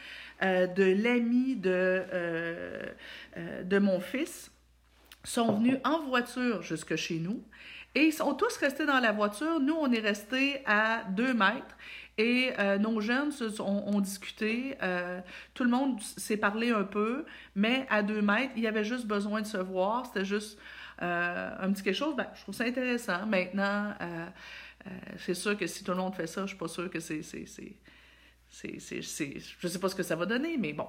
de 0.42 1.04
l'ami 1.04 1.56
de, 1.56 2.04
de 3.64 3.80
mon 3.80 4.00
fils, 4.00 4.52
sont 5.30 5.54
venus 5.54 5.78
en 5.84 6.04
voiture 6.04 6.62
jusque 6.62 6.96
chez 6.96 7.20
nous 7.20 7.44
et 7.96 8.06
ils 8.06 8.14
sont 8.14 8.34
tous 8.34 8.56
restés 8.58 8.86
dans 8.86 9.00
la 9.00 9.12
voiture. 9.12 9.60
Nous, 9.60 9.74
on 9.74 9.92
est 9.92 10.00
restés 10.00 10.62
à 10.66 11.04
deux 11.10 11.34
mètres 11.34 11.76
et 12.18 12.52
euh, 12.60 12.78
nos 12.78 13.02
jeunes 13.02 13.32
ont 13.60 14.02
discuté. 14.02 14.76
Euh, 14.82 15.20
tout 15.54 15.64
le 15.64 15.70
monde 15.70 16.02
s'est 16.02 16.38
parlé 16.38 16.72
un 16.72 16.84
peu, 16.84 17.26
mais 17.56 17.86
à 17.90 18.04
deux 18.04 18.22
mètres, 18.22 18.54
il 18.56 18.64
y 18.64 18.68
avait 18.68 18.84
juste 18.84 19.06
besoin 19.06 19.42
de 19.42 19.48
se 19.48 19.58
voir. 19.58 20.06
C'était 20.06 20.26
juste 20.26 20.60
euh, 21.02 21.56
un 21.60 21.72
petit 21.72 21.84
quelque 21.84 21.96
chose. 21.96 22.16
Ben, 22.16 22.28
je 22.36 22.42
trouve 22.42 22.56
ça 22.56 22.66
intéressant. 22.66 23.26
Maintenant, 23.26 23.94
c'est 25.18 25.34
sûr 25.34 25.58
que 25.58 25.68
si 25.68 25.84
tout 25.84 25.92
le 25.92 25.98
monde 25.98 26.16
fait 26.16 26.28
ça, 26.28 26.44
je 26.44 26.50
suis 26.50 26.58
pas 26.58 26.68
sûre 26.68 26.90
que 26.90 27.00
c'est. 27.00 27.22
Je 27.22 27.48
sais 29.68 29.80
pas 29.80 29.90
ce 29.90 29.96
que 29.96 30.04
ça 30.04 30.16
va 30.16 30.26
donner, 30.26 30.58
mais 30.58 30.74
bon, 30.74 30.88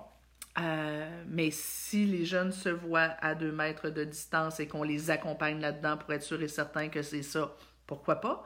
euh, 0.61 1.23
mais 1.29 1.51
si 1.51 2.07
les 2.07 2.25
jeunes 2.25 2.53
se 2.53 2.69
voient 2.69 3.15
à 3.21 3.35
deux 3.35 3.53
mètres 3.53 3.91
de 3.91 4.05
distance 4.05 4.61
et 4.61 4.67
qu'on 4.67 4.83
les 4.83 5.11
accompagne 5.11 5.61
là-dedans 5.61 5.97
pour 5.97 6.13
être 6.13 6.23
sûr 6.23 6.43
et 6.43 6.49
certain 6.49 6.89
que 6.89 7.03
c'est 7.03 7.23
ça, 7.23 7.55
pourquoi 7.87 8.17
pas? 8.17 8.45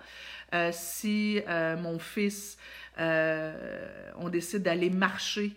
Euh, 0.55 0.71
si 0.73 1.41
euh, 1.49 1.77
mon 1.77 1.99
fils, 1.99 2.59
on 2.99 4.29
décide 4.31 4.63
d'aller 4.63 4.91
marcher 4.91 5.53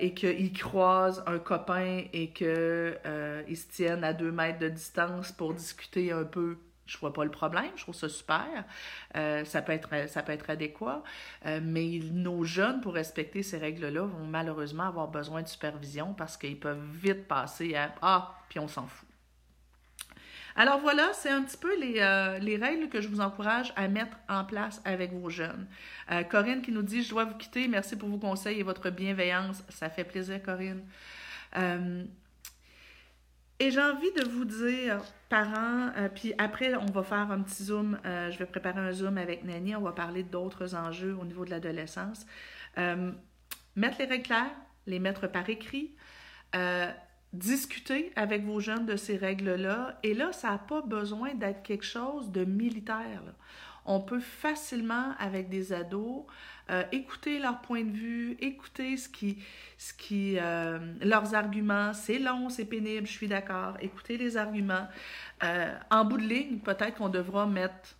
et 0.00 0.14
qu'il 0.14 0.52
croise 0.52 1.22
un 1.26 1.38
copain 1.38 2.04
et 2.12 2.30
qu'ils 2.30 2.46
se 2.46 3.68
tiennent 3.70 4.04
à 4.04 4.12
deux 4.12 4.32
mètres 4.32 4.58
de 4.58 4.68
distance 4.68 5.30
pour 5.30 5.54
discuter 5.54 6.10
un 6.10 6.24
peu 6.24 6.56
je 6.88 6.96
vois 6.98 7.12
pas 7.12 7.24
le 7.24 7.30
problème, 7.30 7.70
je 7.76 7.82
trouve 7.82 7.94
ça 7.94 8.08
super. 8.08 8.64
Euh, 9.14 9.44
ça, 9.44 9.62
peut 9.62 9.72
être, 9.72 10.50
adéquat. 10.50 11.02
Euh, 11.46 11.60
mais 11.62 12.00
nos 12.12 12.44
jeunes, 12.44 12.80
pour 12.80 12.94
respecter 12.94 13.42
ces 13.42 13.58
règles-là, 13.58 14.02
vont 14.02 14.24
malheureusement 14.24 14.84
avoir 14.84 15.08
besoin 15.08 15.42
de 15.42 15.48
supervision 15.48 16.14
parce 16.14 16.36
qu'ils 16.36 16.58
peuvent 16.58 16.82
vite 16.92 17.28
passer 17.28 17.74
à 17.76 17.94
Ah, 18.00 18.34
puis 18.48 18.58
on 18.58 18.68
s'en 18.68 18.86
fout. 18.86 19.06
Alors 20.56 20.80
voilà, 20.80 21.12
c'est 21.12 21.30
un 21.30 21.42
petit 21.42 21.58
peu 21.58 21.78
les, 21.78 22.00
euh, 22.00 22.38
les, 22.38 22.56
règles 22.56 22.88
que 22.88 23.00
je 23.00 23.06
vous 23.06 23.20
encourage 23.20 23.72
à 23.76 23.86
mettre 23.86 24.16
en 24.28 24.44
place 24.44 24.82
avec 24.84 25.12
vos 25.12 25.30
jeunes. 25.30 25.68
Corinne 26.30 26.62
qui 26.62 26.72
nous 26.72 26.82
dit 26.82 27.02
Je 27.04 27.10
dois 27.10 27.26
vous 27.26 27.36
quitter, 27.36 27.68
merci 27.68 27.96
pour 27.96 28.08
vos 28.08 28.18
conseils 28.18 28.58
et 28.58 28.64
votre 28.64 28.90
bienveillance. 28.90 29.62
Ça 29.68 29.88
fait 29.88 30.04
plaisir, 30.04 30.42
Corinne. 30.42 30.82
Et 33.60 33.72
j'ai 33.72 33.80
envie 33.80 34.12
de 34.12 34.24
vous 34.24 34.44
dire, 34.44 35.02
parents, 35.28 35.90
euh, 35.96 36.08
puis 36.08 36.32
après, 36.38 36.76
on 36.76 36.86
va 36.86 37.02
faire 37.02 37.32
un 37.32 37.42
petit 37.42 37.64
zoom, 37.64 37.98
euh, 38.06 38.30
je 38.30 38.38
vais 38.38 38.46
préparer 38.46 38.78
un 38.78 38.92
zoom 38.92 39.18
avec 39.18 39.42
Nani, 39.42 39.74
on 39.74 39.80
va 39.80 39.90
parler 39.90 40.22
d'autres 40.22 40.76
enjeux 40.76 41.16
au 41.20 41.24
niveau 41.24 41.44
de 41.44 41.50
l'adolescence. 41.50 42.24
Euh, 42.78 43.10
mettre 43.74 43.98
les 43.98 44.04
règles 44.04 44.22
claires, 44.22 44.54
les 44.86 45.00
mettre 45.00 45.26
par 45.26 45.48
écrit, 45.50 45.96
discuter 47.32 48.12
avec 48.16 48.44
vos 48.44 48.60
jeunes 48.60 48.86
de 48.86 48.96
ces 48.96 49.16
règles-là. 49.16 49.98
Et 50.02 50.14
là, 50.14 50.32
ça 50.32 50.50
n'a 50.50 50.58
pas 50.58 50.80
besoin 50.80 51.34
d'être 51.34 51.62
quelque 51.62 51.84
chose 51.84 52.30
de 52.30 52.44
militaire. 52.44 53.22
On 53.84 54.00
peut 54.00 54.20
facilement, 54.20 55.14
avec 55.18 55.48
des 55.48 55.72
ados, 55.72 56.24
euh, 56.70 56.84
écouter 56.92 57.38
leur 57.38 57.60
point 57.60 57.82
de 57.82 57.90
vue, 57.90 58.36
écouter 58.40 58.96
ce 58.98 59.08
qui, 59.08 59.38
ce 59.78 59.94
qui, 59.94 60.36
euh, 60.38 60.78
leurs 61.00 61.34
arguments. 61.34 61.94
C'est 61.94 62.18
long, 62.18 62.50
c'est 62.50 62.66
pénible, 62.66 63.06
je 63.06 63.12
suis 63.12 63.28
d'accord. 63.28 63.76
Écouter 63.80 64.18
les 64.18 64.36
arguments. 64.36 64.86
Euh, 65.42 65.74
en 65.90 66.04
bout 66.04 66.18
de 66.18 66.26
ligne, 66.26 66.58
peut-être 66.58 66.96
qu'on 66.96 67.08
devra 67.08 67.46
mettre 67.46 67.96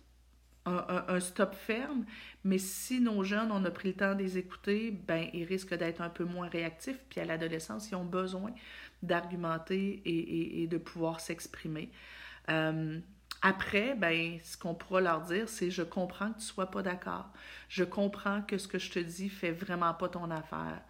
un, 0.65 1.19
stop 1.19 1.55
ferme, 1.55 2.05
mais 2.43 2.59
si 2.59 3.01
nos 3.01 3.23
jeunes, 3.23 3.51
on 3.51 3.65
a 3.65 3.71
pris 3.71 3.87
le 3.87 3.95
temps 3.95 4.13
de 4.13 4.21
les 4.21 4.37
écouter, 4.37 4.91
ben, 4.91 5.27
ils 5.33 5.45
risquent 5.45 5.73
d'être 5.73 5.99
un 6.01 6.09
peu 6.09 6.25
moins 6.25 6.47
réactifs. 6.47 6.99
Puis 7.09 7.19
à 7.19 7.25
l'adolescence, 7.25 7.89
ils 7.89 7.95
ont 7.95 8.05
besoin 8.05 8.51
d'argumenter 9.01 10.03
et, 10.05 10.61
et, 10.61 10.67
de 10.67 10.77
pouvoir 10.77 11.21
s'exprimer. 11.21 11.89
Après, 13.41 13.95
ben, 13.95 14.37
ce 14.43 14.57
qu'on 14.57 14.73
pourra 14.73 14.99
leur 15.01 15.21
dire, 15.21 15.47
c'est 15.47 15.71
je 15.71 15.81
comprends 15.81 16.31
que 16.31 16.39
tu 16.39 16.45
sois 16.45 16.69
pas 16.69 16.81
d'accord. 16.81 17.29
Je 17.69 17.83
comprends 17.83 18.41
que 18.41 18.57
ce 18.57 18.67
que 18.67 18.77
je 18.79 18.91
te 18.91 18.99
dis 18.99 19.29
fait 19.29 19.51
vraiment 19.51 19.93
pas 19.93 20.09
ton 20.09 20.29
affaire. 20.29 20.81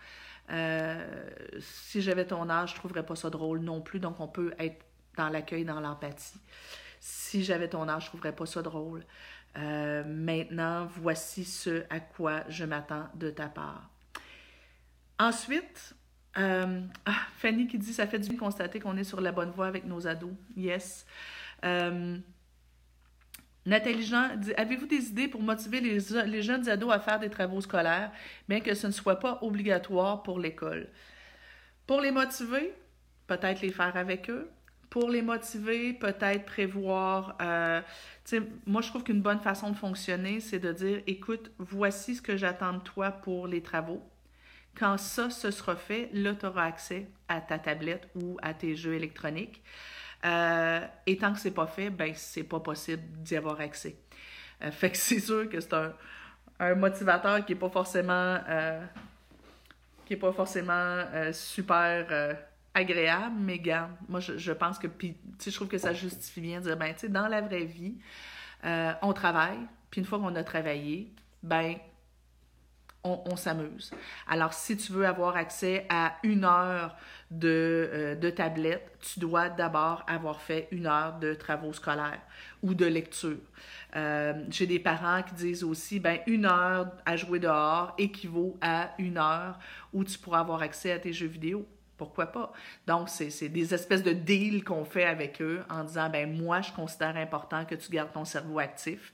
Euh, 0.52 1.30
si 1.60 2.02
j'avais 2.02 2.26
ton 2.26 2.50
âge, 2.50 2.72
je 2.72 2.76
trouverais 2.76 3.06
pas 3.06 3.16
ça 3.16 3.30
drôle 3.30 3.60
non 3.60 3.82
plus. 3.82 4.00
Donc, 4.00 4.20
on 4.20 4.28
peut 4.28 4.54
être 4.58 4.84
dans 5.16 5.30
l'accueil, 5.30 5.64
dans 5.64 5.80
l'empathie. 5.80 6.40
Si 7.00 7.44
j'avais 7.44 7.70
ton 7.70 7.88
âge, 7.88 8.04
je 8.04 8.08
trouverais 8.08 8.36
pas 8.36 8.48
ça 8.48 8.64
drôle. 8.64 9.06
Euh, 9.58 10.04
maintenant, 10.04 10.88
voici 10.88 11.46
ce 11.46 11.84
à 11.90 12.00
quoi 12.00 12.44
je 12.50 12.66
m'attends 12.66 13.08
de 13.16 13.30
ta 13.30 13.48
part. 13.48 13.90
Ensuite, 15.20 15.96
euh, 16.38 16.82
ah, 17.06 17.12
Fanny 17.38 17.68
qui 17.68 17.78
dit 17.78 17.94
ça 17.94 18.08
fait 18.08 18.20
du 18.20 18.30
bien 18.30 18.38
de 18.38 18.40
constater 18.40 18.80
qu'on 18.80 18.98
est 18.98 19.04
sur 19.04 19.22
la 19.22 19.32
bonne 19.32 19.52
voie 19.52 19.68
avec 19.68 19.86
nos 19.86 20.08
ados. 20.08 20.34
Yes. 20.56 21.06
Nathalie 23.66 24.06
Jean 24.06 24.36
dit 24.38 24.54
Avez-vous 24.56 24.86
des 24.86 25.10
idées 25.10 25.28
pour 25.28 25.42
motiver 25.42 25.82
les, 25.82 26.42
jeunes 26.42 26.70
ados 26.70 26.92
à 26.92 27.00
faire 27.00 27.20
des 27.20 27.30
travaux 27.30 27.62
scolaires, 27.62 28.12
bien 28.48 28.62
que 28.62 28.74
ce 28.74 28.88
ne 28.88 28.92
soit 28.92 29.20
pas 29.20 29.40
obligatoire 29.42 30.24
pour 30.24 30.40
l'école? 30.40 30.88
Pour 31.86 32.02
les 32.02 32.12
motiver, 32.12 32.74
peut-être 33.28 33.62
les 33.62 33.72
faire 33.72 33.96
avec 33.96 34.30
eux. 34.30 34.50
Pour 34.90 35.10
les 35.10 35.22
motiver, 35.22 35.94
peut-être 35.94 36.46
prévoir. 36.46 37.38
Euh, 37.42 37.82
moi, 38.66 38.82
je 38.82 38.90
trouve 38.90 39.04
qu'une 39.04 39.22
bonne 39.22 39.40
façon 39.40 39.70
de 39.70 39.76
fonctionner, 39.76 40.40
c'est 40.40 40.60
de 40.60 40.72
dire 40.72 41.02
Écoute, 41.06 41.52
voici 41.60 42.16
ce 42.16 42.22
que 42.22 42.38
j'attends 42.38 42.74
de 42.74 42.80
toi 42.80 43.12
pour 43.12 43.48
les 43.48 43.62
travaux. 43.62 44.02
Quand 44.76 44.98
ça, 44.98 45.30
ce 45.30 45.52
sera 45.52 45.76
fait, 45.76 46.10
là, 46.14 46.34
tu 46.34 46.46
auras 46.46 46.66
accès 46.66 47.08
à 47.28 47.42
ta 47.42 47.60
tablette 47.60 48.08
ou 48.16 48.38
à 48.42 48.54
tes 48.54 48.76
jeux 48.76 48.94
électroniques. 48.94 49.62
Euh, 50.26 50.86
et 51.06 51.18
tant 51.18 51.34
que 51.34 51.40
c'est 51.40 51.52
pas 51.52 51.68
fait, 51.68 51.90
ben 51.90 52.14
c'est 52.16 52.44
pas 52.44 52.60
possible 52.60 53.04
d'y 53.20 53.36
avoir 53.36 53.60
accès. 53.62 53.96
Euh, 54.62 54.72
fait 54.72 54.92
que 54.92 54.98
c'est 54.98 55.20
sûr 55.20 55.50
que 55.50 55.60
c'est 55.60 55.74
un, 55.74 55.94
un, 56.60 56.76
motivateur 56.76 57.46
qui 57.46 57.54
est 57.54 57.58
pas 57.58 57.70
forcément 57.70 58.38
euh, 58.50 58.84
qui 60.06 60.14
est 60.14 60.18
pas 60.18 60.34
forcément 60.34 61.04
super 61.32 62.36
agréable, 62.74 63.36
mais 63.40 63.60
garde, 63.60 63.92
moi 64.08 64.20
je, 64.20 64.38
je 64.38 64.52
pense 64.52 64.80
que 64.80 64.88
puis 64.88 65.16
je 65.40 65.52
trouve 65.52 65.68
que 65.68 65.78
ça 65.78 65.94
justifie 65.94 66.42
bien 66.42 66.60
de 66.60 66.66
dire 66.66 66.78
ben 66.78 66.94
tu 66.94 67.02
sais 67.02 67.10
dans 67.10 67.28
la 67.28 67.42
vraie 67.42 67.66
vie, 67.66 67.96
on 68.64 69.14
travaille, 69.14 69.60
puis 69.92 70.02
une 70.02 70.08
fois 70.08 70.18
qu'on 70.18 70.36
a 70.36 70.44
travaillé, 70.44 71.14
ben 71.44 71.76
on, 73.04 73.36
s'amuse. 73.38 73.92
Alors, 74.28 74.54
si 74.54 74.76
tu 74.76 74.92
veux 74.92 75.06
avoir 75.06 75.38
accès 75.38 75.86
à 75.90 76.18
une 76.24 76.44
heure 76.44 76.98
de, 77.32 77.90
euh, 77.94 78.16
de 78.16 78.30
tablette, 78.30 78.92
tu 79.00 79.20
dois 79.20 79.50
d'abord 79.50 80.04
avoir 80.08 80.42
fait 80.42 80.68
une 80.72 80.86
heure 80.86 81.18
de 81.20 81.34
travaux 81.34 81.72
scolaires 81.72 82.22
ou 82.62 82.74
de 82.74 82.86
lecture. 82.86 83.38
Euh, 83.96 84.34
j'ai 84.50 84.68
des 84.68 84.80
parents 84.80 85.24
qui 85.24 85.34
disent 85.36 85.64
aussi, 85.64 86.00
ben 86.00 86.20
une 86.28 86.46
heure 86.46 86.92
à 87.06 87.16
jouer 87.16 87.40
dehors 87.40 87.94
équivaut 87.98 88.58
à 88.62 88.92
une 88.98 89.18
heure 89.18 89.60
où 89.94 90.04
tu 90.04 90.18
pourras 90.18 90.42
avoir 90.42 90.62
accès 90.62 90.92
à 90.92 91.00
tes 91.00 91.14
jeux 91.14 91.28
vidéo. 91.28 91.66
Pourquoi 91.98 92.28
pas? 92.28 92.54
Donc, 92.88 93.10
c'est 93.10 93.50
des 93.50 93.74
espèces 93.74 94.04
de 94.04 94.14
deals 94.14 94.64
qu'on 94.64 94.86
fait 94.86 95.04
avec 95.04 95.42
eux 95.42 95.64
en 95.70 95.84
disant, 95.84 96.10
ben 96.10 96.32
moi, 96.32 96.62
je 96.62 96.72
considère 96.72 97.18
important 97.18 97.66
que 97.66 97.76
tu 97.76 97.92
gardes 97.92 98.14
ton 98.14 98.24
cerveau 98.24 98.60
actif. 98.60 99.14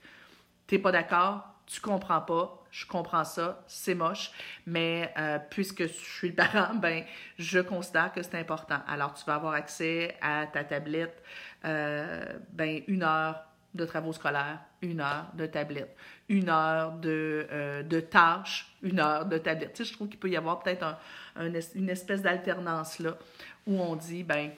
T'es 0.66 0.78
pas 0.78 0.92
d'accord? 0.92 1.44
Tu 1.66 1.80
comprends 1.80 2.20
pas? 2.20 2.62
Je 2.70 2.86
comprends 2.86 3.24
ça, 3.24 3.64
c'est 3.66 3.94
moche, 3.94 4.30
mais 4.66 5.12
euh, 5.16 5.38
puisque 5.50 5.84
je 5.84 5.92
suis 5.92 6.28
le 6.28 6.34
parent, 6.34 6.74
ben 6.80 7.04
je 7.38 7.58
considère 7.60 8.12
que 8.12 8.22
c'est 8.22 8.38
important. 8.38 8.80
Alors, 8.86 9.14
tu 9.14 9.24
vas 9.24 9.36
avoir 9.36 9.54
accès 9.54 10.14
à 10.20 10.46
ta 10.46 10.62
tablette, 10.62 11.22
euh, 11.64 12.24
ben 12.52 12.82
une 12.86 13.02
heure 13.02 13.42
de 13.74 13.84
travaux 13.84 14.12
scolaires, 14.12 14.58
une 14.82 15.00
heure 15.00 15.26
de 15.34 15.46
tablette, 15.46 15.96
une 16.28 16.48
heure 16.48 16.92
de, 16.92 17.46
euh, 17.50 17.82
de 17.82 18.00
tâches, 18.00 18.74
une 18.82 19.00
heure 19.00 19.26
de 19.26 19.38
tablette. 19.38 19.72
Tu 19.72 19.84
sais, 19.84 19.90
je 19.90 19.94
trouve 19.94 20.08
qu'il 20.08 20.18
peut 20.18 20.30
y 20.30 20.36
avoir 20.36 20.62
peut-être 20.62 20.98
une 21.74 21.88
espèce 21.88 22.22
d'alternance 22.22 22.98
là 22.98 23.16
où 23.66 23.80
on 23.80 23.96
dit, 23.96 24.22
ben, 24.22 24.50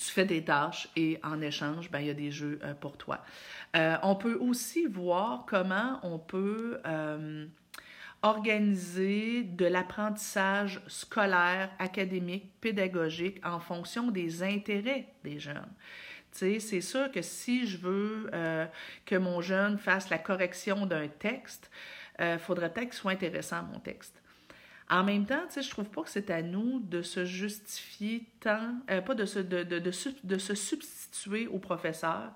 tu 0.00 0.12
fais 0.12 0.24
des 0.24 0.44
tâches 0.44 0.88
et 0.96 1.18
en 1.22 1.40
échange, 1.40 1.90
ben, 1.90 2.00
il 2.00 2.06
y 2.06 2.10
a 2.10 2.14
des 2.14 2.30
jeux 2.30 2.58
euh, 2.64 2.74
pour 2.74 2.96
toi. 2.96 3.22
Euh, 3.76 3.96
on 4.02 4.16
peut 4.16 4.36
aussi 4.40 4.86
voir 4.86 5.44
comment 5.46 6.00
on 6.02 6.18
peut 6.18 6.80
organiser 8.22 9.44
de 9.44 9.64
l'apprentissage 9.64 10.82
scolaire, 10.86 11.70
académique, 11.78 12.50
pédagogique 12.60 13.40
en 13.46 13.60
fonction 13.60 14.10
des 14.10 14.42
intérêts 14.42 15.06
des 15.24 15.38
jeunes 15.38 15.68
c'est 16.32 16.80
sûr 16.80 17.10
que 17.10 17.22
si 17.22 17.66
je 17.66 17.78
veux 17.78 18.30
euh, 18.32 18.66
que 19.04 19.16
mon 19.16 19.40
jeune 19.40 19.78
fasse 19.78 20.10
la 20.10 20.18
correction 20.18 20.86
d'un 20.86 21.08
texte, 21.08 21.70
il 22.18 22.24
euh, 22.24 22.38
faudrait 22.38 22.72
peut-être 22.72 22.90
qu'il 22.90 22.98
soit 22.98 23.12
intéressant, 23.12 23.62
mon 23.64 23.80
texte. 23.80 24.19
En 24.90 25.04
même 25.04 25.24
temps, 25.24 25.44
je 25.54 25.60
ne 25.60 25.70
trouve 25.70 25.88
pas 25.88 26.02
que 26.02 26.10
c'est 26.10 26.30
à 26.30 26.42
nous 26.42 26.80
de 26.80 27.00
se 27.00 27.24
justifier 27.24 28.26
tant, 28.40 28.74
euh, 28.90 29.00
pas 29.00 29.14
de 29.14 29.24
se, 29.24 29.38
de, 29.38 29.62
de, 29.62 29.78
de, 29.78 30.38
se 30.38 30.54
substituer 30.54 31.46
au 31.46 31.58
professeur. 31.58 32.32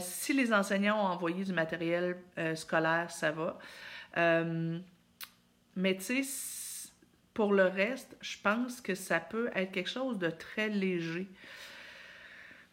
si 0.00 0.32
les 0.32 0.52
enseignants 0.52 0.98
ont 0.98 1.08
envoyé 1.08 1.44
du 1.44 1.52
matériel 1.52 2.16
scolaire, 2.56 3.10
ça 3.10 3.30
va. 3.30 3.58
mais 5.76 5.96
tu 5.96 6.02
sais, 6.02 6.22
pour 7.36 7.52
le 7.52 7.64
reste, 7.64 8.16
je 8.22 8.36
pense 8.42 8.80
que 8.80 8.94
ça 8.94 9.20
peut 9.20 9.50
être 9.54 9.70
quelque 9.70 9.90
chose 9.90 10.18
de 10.18 10.30
très 10.30 10.70
léger. 10.70 11.28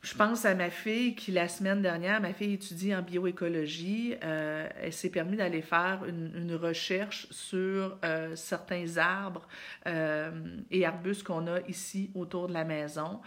Je 0.03 0.15
pense 0.15 0.43
à 0.43 0.53
ma 0.53 0.69
fille 0.69 1.15
qui, 1.15 1.31
la 1.31 1.47
semaine 1.47 1.81
dernière, 1.81 2.19
ma 2.19 2.33
fille 2.33 2.55
étudie 2.55 2.93
en 2.93 3.01
bioécologie. 3.01 4.15
Euh, 4.21 4.67
elle 4.81 4.91
s'est 4.91 5.09
permis 5.09 5.37
d'aller 5.37 5.61
faire 5.61 6.01
une, 6.05 6.53
recherche 6.55 7.25
sur 7.31 7.97
euh, 8.03 8.35
certains 8.35 8.97
arbres 8.97 9.47
euh, 9.87 10.29
et 10.69 10.85
arbustes 10.85 11.23
qu'on 11.23 11.47
a 11.47 11.61
ici 11.69 12.11
autour 12.15 12.49
de 12.49 12.53
la 12.53 12.65
maison. 12.65 13.21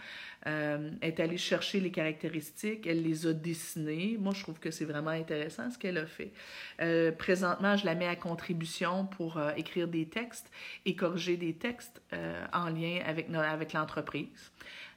elle 0.45 0.93
est 1.01 1.19
allée 1.19 1.37
chercher 1.37 1.79
les 1.79 1.91
caractéristiques, 1.91 2.85
elle 2.85 3.01
les 3.01 3.25
a 3.25 3.33
dessinées. 3.33 4.15
Moi, 4.19 4.33
je 4.35 4.43
trouve 4.43 4.59
que 4.59 4.69
c'est 4.69 4.85
vraiment 4.85 5.09
intéressant 5.09 5.71
ce 5.71 5.79
qu'elle 5.79 5.97
a 5.97 6.05
fait. 6.05 6.31
présentement, 7.17 7.75
je 7.75 7.85
la 7.85 7.95
mets 7.95 8.07
à 8.07 8.15
contribution 8.15 9.07
pour 9.07 9.41
écrire 9.57 9.87
des 9.87 10.05
textes 10.05 10.51
et 10.85 10.95
corriger 10.95 11.37
des 11.37 11.55
textes 11.55 12.01
en 12.53 12.69
lien 12.69 12.99
avec, 13.05 13.29
avec 13.33 13.73
l'entreprise. 13.73 14.51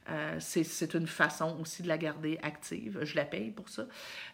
Euh, 0.09 0.37
c'est 0.39 0.93
une 0.93 1.07
façon 1.07 1.57
aussi 1.59 1.83
de 1.83 1.87
la 1.87 1.97
garder 1.97 2.39
active. 2.41 2.99
Je 3.03 3.15
la 3.15 3.25
paye 3.25 3.51
pour 3.51 3.69
ça. 3.69 3.85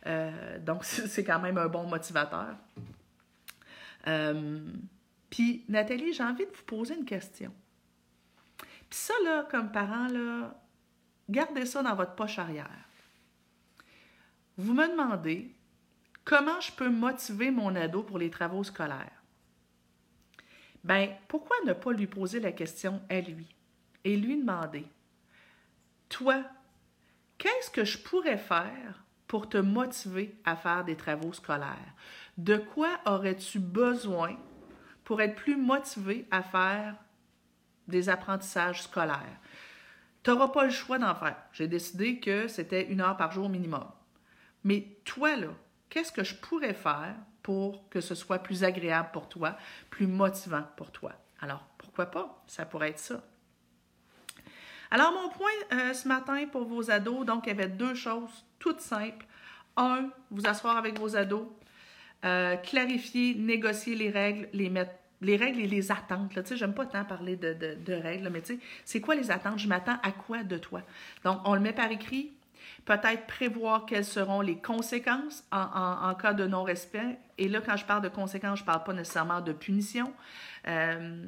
Euh, 0.06 0.60
donc, 0.60 0.86
c'est 0.86 1.24
quand 1.24 1.40
même 1.40 1.58
un 1.58 1.68
bon 1.68 1.88
motivateur. 1.88 2.56
Euh, 4.08 4.60
puis, 5.30 5.66
Nathalie, 5.68 6.14
j'ai 6.14 6.24
envie 6.24 6.46
de 6.46 6.52
vous 6.52 6.64
poser 6.64 6.96
une 6.96 7.06
question. 7.06 7.54
Puis 8.58 9.00
ça, 9.00 9.14
là, 9.26 9.46
comme 9.52 9.72
parent, 9.72 10.08
là, 10.08 10.56
gardez 11.30 11.66
ça 11.66 11.84
dans 11.84 11.96
votre 11.96 12.16
poche 12.16 12.40
arrière. 12.40 12.88
Vous 14.58 14.74
me 14.74 14.88
demandez 14.88 15.54
comment 16.24 16.60
je 16.62 16.72
peux 16.72 16.90
motiver 16.90 17.52
mon 17.52 17.76
ado 17.76 18.04
pour 18.04 18.18
les 18.18 18.30
travaux 18.30 18.64
scolaires? 18.64 19.12
Ben, 20.84 21.10
pourquoi 21.28 21.58
ne 21.66 21.74
pas 21.74 21.92
lui 21.92 22.08
poser 22.08 22.40
la 22.40 22.54
question 22.54 23.02
à 23.10 23.20
lui 23.20 23.54
et 24.06 24.16
lui 24.16 24.38
demander 24.38 24.86
toi, 26.10 26.44
qu'est-ce 27.38 27.70
que 27.70 27.86
je 27.86 27.98
pourrais 27.98 28.38
faire 28.38 29.04
pour 29.28 29.50
te 29.50 29.58
motiver 29.58 30.40
à 30.46 30.56
faire 30.56 30.84
des 30.86 30.96
travaux 30.96 31.34
scolaires? 31.34 31.94
De 32.38 32.58
quoi 32.58 32.90
aurais-tu 33.06 33.60
besoin 33.60 34.38
pour 35.04 35.22
être 35.22 35.36
plus 35.36 35.58
motivé 35.58 36.28
à 36.32 36.42
faire 36.44 36.96
des 37.88 38.10
apprentissages 38.10 38.84
scolaires? 38.84 39.40
Tu 40.24 40.32
n'auras 40.32 40.50
pas 40.50 40.66
le 40.66 40.72
choix 40.72 41.00
d'en 41.00 41.16
faire. 41.16 41.38
J'ai 41.54 41.68
décidé 41.68 42.20
que 42.20 42.48
c'était 42.48 42.88
une 42.88 43.02
heure 43.02 43.18
par 43.18 43.32
jour 43.32 43.50
minimum. 43.50 43.86
Mais 44.64 44.98
toi, 45.06 45.36
là, 45.36 45.50
qu'est-ce 45.90 46.12
que 46.12 46.24
je 46.24 46.36
pourrais 46.36 46.74
faire 46.74 47.16
pour 47.44 47.88
que 47.90 48.02
ce 48.02 48.14
soit 48.14 48.40
plus 48.40 48.66
agréable 48.66 49.10
pour 49.14 49.30
toi, 49.30 49.58
plus 49.90 50.08
motivant 50.08 50.64
pour 50.76 50.92
toi? 50.92 51.14
Alors, 51.40 51.64
pourquoi 51.78 52.08
pas? 52.08 52.44
Ça 52.48 52.66
pourrait 52.66 52.90
être 52.90 53.00
ça. 53.00 53.24
Alors, 54.92 55.12
mon 55.12 55.30
point 55.30 55.50
euh, 55.74 55.94
ce 55.94 56.08
matin 56.08 56.46
pour 56.52 56.66
vos 56.66 56.90
ados, 56.92 57.26
donc, 57.26 57.46
il 57.46 57.50
y 57.50 57.52
avait 57.52 57.68
deux 57.68 57.96
choses 57.96 58.46
toutes 58.60 58.80
simples. 58.80 59.26
Un, 59.76 60.10
vous 60.32 60.48
asseoir 60.48 60.78
avec 60.78 60.98
vos 60.98 61.16
ados, 61.16 61.48
euh, 62.26 62.56
clarifier, 62.58 63.36
négocier 63.36 63.96
les 63.96 64.10
règles, 64.10 64.50
les 64.54 64.70
mettre 64.70 64.92
les 65.22 65.36
règles 65.36 65.62
et 65.62 65.68
les 65.68 65.92
attentes. 65.92 66.32
Tu 66.34 66.42
sais, 66.46 66.58
j'aime 66.58 66.74
pas 66.74 66.86
tant 66.86 67.04
parler 67.04 67.36
de, 67.36 67.94
règles, 67.94 68.30
mais 68.30 68.42
tu 68.42 68.56
sais, 68.56 68.60
c'est 68.86 69.02
quoi 69.02 69.16
les 69.16 69.32
attentes? 69.32 69.60
Je 69.60 69.68
m'attends 69.68 69.98
à 70.04 70.12
quoi 70.12 70.44
de 70.44 70.58
toi? 70.58 70.82
Donc, 71.24 71.40
on 71.46 71.56
le 71.56 71.60
met 71.60 71.74
par 71.74 71.92
écrit. 71.92 72.34
Peut-être 72.86 73.26
prévoir 73.26 73.86
quelles 73.86 74.06
seront 74.06 74.42
les 74.42 74.58
conséquences 74.58 75.44
en, 75.52 76.10
en, 76.10 76.14
cas 76.16 76.34
de 76.34 76.46
non-respect. 76.46 77.18
Et 77.38 77.48
là, 77.48 77.62
quand 77.62 77.78
je 77.78 77.86
parle 77.86 78.02
de 78.02 78.10
conséquences, 78.10 78.60
je 78.60 78.64
parle 78.64 78.84
pas 78.84 78.94
nécessairement 78.94 79.42
de 79.42 79.54
punition. 79.54 80.14
Euh, 80.68 81.26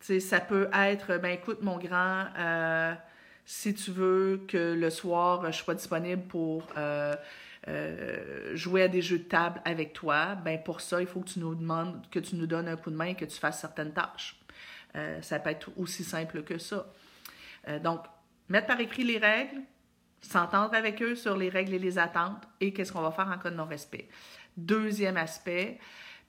ça 0.00 0.40
peut 0.40 0.68
être, 0.72 1.18
ben 1.18 1.32
écoute, 1.32 1.62
mon 1.62 1.78
grand, 1.78 2.26
euh, 2.38 2.94
si 3.44 3.74
tu 3.74 3.90
veux 3.90 4.44
que 4.48 4.74
le 4.74 4.90
soir, 4.90 5.50
je 5.52 5.58
sois 5.58 5.74
disponible 5.74 6.22
pour 6.22 6.66
euh, 6.76 7.14
euh, 7.68 8.56
jouer 8.56 8.82
à 8.82 8.88
des 8.88 9.02
jeux 9.02 9.18
de 9.18 9.24
table 9.24 9.60
avec 9.64 9.92
toi, 9.92 10.34
ben 10.36 10.60
pour 10.62 10.80
ça, 10.80 11.00
il 11.00 11.06
faut 11.06 11.20
que 11.20 11.30
tu 11.30 11.38
nous 11.38 11.54
demandes, 11.54 12.02
que 12.10 12.18
tu 12.18 12.36
nous 12.36 12.46
donnes 12.46 12.68
un 12.68 12.76
coup 12.76 12.90
de 12.90 12.96
main 12.96 13.06
et 13.06 13.14
que 13.14 13.24
tu 13.24 13.38
fasses 13.38 13.60
certaines 13.60 13.92
tâches. 13.92 14.36
ça 15.20 15.38
peut 15.38 15.50
être 15.50 15.70
aussi 15.76 16.02
simple 16.02 16.42
que 16.42 16.58
ça. 16.58 16.86
donc, 17.82 18.00
mettre 18.48 18.66
par 18.66 18.80
écrit 18.80 19.04
les 19.04 19.18
règles, 19.18 19.60
s'entendre 20.20 20.74
avec 20.74 21.02
eux 21.02 21.14
sur 21.14 21.36
les 21.36 21.48
règles 21.48 21.74
et 21.74 21.78
les 21.78 21.98
attentes 21.98 22.42
et 22.60 22.72
qu'est-ce 22.72 22.92
qu'on 22.92 23.02
va 23.02 23.10
faire 23.10 23.28
en 23.28 23.38
cas 23.38 23.50
de 23.50 23.56
non-respect. 23.56 24.08
Deuxième 24.56 25.16
aspect, 25.16 25.78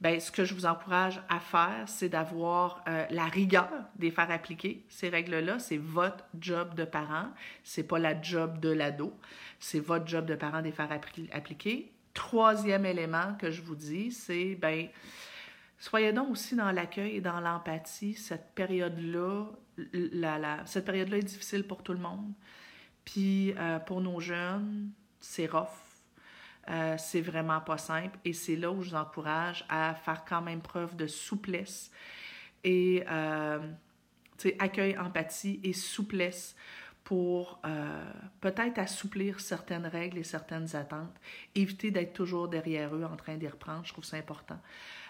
Bien, 0.01 0.19
ce 0.19 0.31
que 0.31 0.45
je 0.45 0.55
vous 0.55 0.65
encourage 0.65 1.21
à 1.29 1.39
faire, 1.39 1.83
c'est 1.85 2.09
d'avoir 2.09 2.83
euh, 2.87 3.05
la 3.11 3.25
rigueur 3.25 3.69
des 3.97 4.09
faire 4.09 4.31
appliquer 4.31 4.83
ces 4.89 5.09
règles-là. 5.09 5.59
C'est 5.59 5.77
votre 5.77 6.25
job 6.39 6.73
de 6.73 6.85
parent, 6.85 7.27
c'est 7.63 7.83
pas 7.83 7.99
la 7.99 8.19
job 8.19 8.59
de 8.59 8.69
l'ado, 8.69 9.15
c'est 9.59 9.79
votre 9.79 10.07
job 10.07 10.25
de 10.25 10.33
parent 10.33 10.63
des 10.63 10.71
faire 10.71 10.89
appliquer. 11.31 11.91
Troisième 12.15 12.87
élément 12.87 13.35
que 13.39 13.51
je 13.51 13.61
vous 13.61 13.75
dis, 13.75 14.11
c'est 14.11 14.55
ben 14.55 14.87
soyez 15.77 16.11
donc 16.11 16.31
aussi 16.31 16.55
dans 16.55 16.71
l'accueil 16.71 17.17
et 17.17 17.21
dans 17.21 17.39
l'empathie. 17.39 18.15
Cette 18.15 18.55
période-là, 18.55 19.45
la, 19.93 20.65
cette 20.65 20.85
période-là 20.85 21.17
est 21.17 21.23
difficile 21.23 21.63
pour 21.63 21.83
tout 21.83 21.93
le 21.93 21.99
monde. 21.99 22.33
Puis 23.05 23.53
euh, 23.55 23.77
pour 23.77 24.01
nos 24.01 24.19
jeunes, 24.19 24.89
c'est 25.19 25.45
rough 25.45 25.90
euh, 26.69 26.95
c'est 26.97 27.21
vraiment 27.21 27.59
pas 27.59 27.77
simple 27.77 28.17
et 28.23 28.33
c'est 28.33 28.55
là 28.55 28.71
où 28.71 28.81
je 28.83 28.91
vous 28.91 28.95
encourage 28.95 29.65
à 29.69 29.95
faire 29.95 30.23
quand 30.25 30.41
même 30.41 30.61
preuve 30.61 30.95
de 30.95 31.07
souplesse 31.07 31.91
et 32.63 33.03
euh, 33.09 33.59
accueil, 34.59 34.97
empathie 34.97 35.59
et 35.63 35.73
souplesse 35.73 36.55
pour 37.03 37.59
euh, 37.65 38.11
peut-être 38.39 38.77
assouplir 38.77 39.39
certaines 39.39 39.85
règles 39.85 40.19
et 40.19 40.23
certaines 40.23 40.75
attentes, 40.75 41.13
éviter 41.55 41.91
d'être 41.91 42.13
toujours 42.13 42.47
derrière 42.47 42.95
eux 42.95 43.03
en 43.03 43.15
train 43.15 43.35
d'y 43.35 43.47
reprendre, 43.47 43.83
je 43.83 43.91
trouve 43.91 44.05
ça 44.05 44.17
important. 44.17 44.59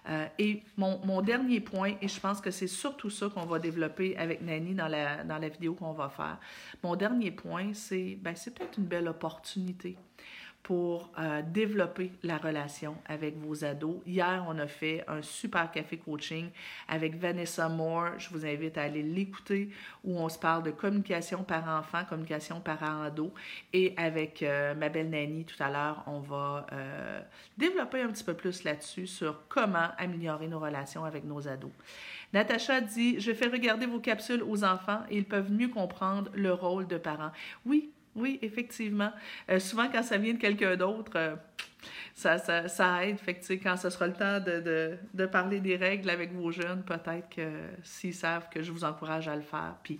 Euh, 0.09 0.25
et 0.39 0.63
mon, 0.77 0.99
mon, 1.05 1.21
dernier 1.21 1.59
point, 1.59 1.93
et 2.01 2.07
je 2.07 2.19
pense 2.19 2.41
que 2.41 2.49
c'est 2.49 2.67
surtout 2.67 3.11
ça 3.11 3.29
qu'on 3.29 3.45
va 3.45 3.59
développer 3.59 4.17
avec 4.17 4.41
Nani 4.41 4.73
dans 4.73 4.87
la, 4.87 5.23
dans 5.23 5.37
la 5.37 5.49
vidéo 5.49 5.75
qu'on 5.75 5.91
va 5.91 6.09
faire, 6.09 6.39
mon 6.81 6.95
dernier 6.95 7.29
point, 7.29 7.73
c'est 7.73 8.17
ben, 8.19 8.35
c'est 8.35 8.55
peut-être 8.55 8.79
une 8.79 8.85
belle 8.85 9.07
opportunité 9.07 9.95
pour 10.63 11.09
euh, 11.17 11.41
développer 11.41 12.11
la 12.23 12.37
relation 12.37 12.95
avec 13.07 13.35
vos 13.37 13.65
ados. 13.65 13.97
Hier, 14.05 14.45
on 14.47 14.57
a 14.59 14.67
fait 14.67 15.03
un 15.07 15.21
super 15.21 15.71
café 15.71 15.97
coaching 15.97 16.49
avec 16.87 17.15
Vanessa 17.15 17.67
Moore. 17.67 18.19
Je 18.19 18.29
vous 18.29 18.45
invite 18.45 18.77
à 18.77 18.83
aller 18.83 19.01
l'écouter 19.01 19.69
où 20.03 20.17
on 20.19 20.29
se 20.29 20.37
parle 20.37 20.63
de 20.63 20.71
communication 20.71 21.43
par 21.43 21.67
enfant, 21.67 22.05
communication 22.07 22.59
par 22.59 22.83
ado. 22.83 23.33
Et 23.73 23.93
avec 23.97 24.43
euh, 24.43 24.75
ma 24.75 24.89
belle 24.89 25.09
Nanny 25.09 25.45
tout 25.45 25.61
à 25.61 25.69
l'heure, 25.69 26.03
on 26.05 26.19
va 26.19 26.67
euh, 26.71 27.21
développer 27.57 28.01
un 28.01 28.09
petit 28.09 28.23
peu 28.23 28.35
plus 28.35 28.63
là-dessus 28.63 29.07
sur 29.07 29.47
comment 29.47 29.89
améliorer 29.97 30.47
nos 30.47 30.59
relations 30.59 31.05
avec 31.05 31.23
nos 31.23 31.47
ados. 31.47 31.71
Natacha 32.33 32.81
dit 32.81 33.19
Je 33.19 33.33
fais 33.33 33.47
regarder 33.47 33.87
vos 33.87 33.99
capsules 33.99 34.43
aux 34.43 34.63
enfants 34.63 35.01
et 35.09 35.17
ils 35.17 35.25
peuvent 35.25 35.51
mieux 35.51 35.69
comprendre 35.69 36.29
le 36.33 36.53
rôle 36.53 36.87
de 36.87 36.97
parents. 36.97 37.31
Oui, 37.65 37.91
oui, 38.15 38.39
effectivement. 38.41 39.11
Euh, 39.49 39.59
souvent, 39.59 39.89
quand 39.89 40.03
ça 40.03 40.17
vient 40.17 40.33
de 40.33 40.39
quelqu'un 40.39 40.75
d'autre, 40.75 41.13
euh, 41.15 41.35
ça, 42.13 42.37
ça, 42.37 42.67
ça, 42.67 43.05
aide. 43.05 43.17
Fait 43.19 43.39
quand 43.57 43.77
ce 43.77 43.89
sera 43.89 44.07
le 44.07 44.13
temps 44.13 44.39
de, 44.39 45.25
parler 45.27 45.59
des 45.59 45.77
règles 45.77 46.09
avec 46.09 46.33
vos 46.33 46.51
jeunes, 46.51 46.83
peut-être 46.83 47.29
que 47.29 47.49
s'ils 47.83 48.13
savent 48.13 48.49
que 48.49 48.61
je 48.61 48.71
vous 48.71 48.83
encourage 48.83 49.27
à 49.27 49.35
le 49.35 49.41
faire, 49.41 49.75
puis 49.83 49.99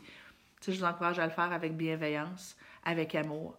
je 0.65 0.71
vous 0.71 0.83
encourage 0.83 1.19
à 1.19 1.25
le 1.25 1.31
faire 1.31 1.51
avec 1.51 1.75
bienveillance, 1.75 2.57
avec 2.83 3.15
amour. 3.15 3.57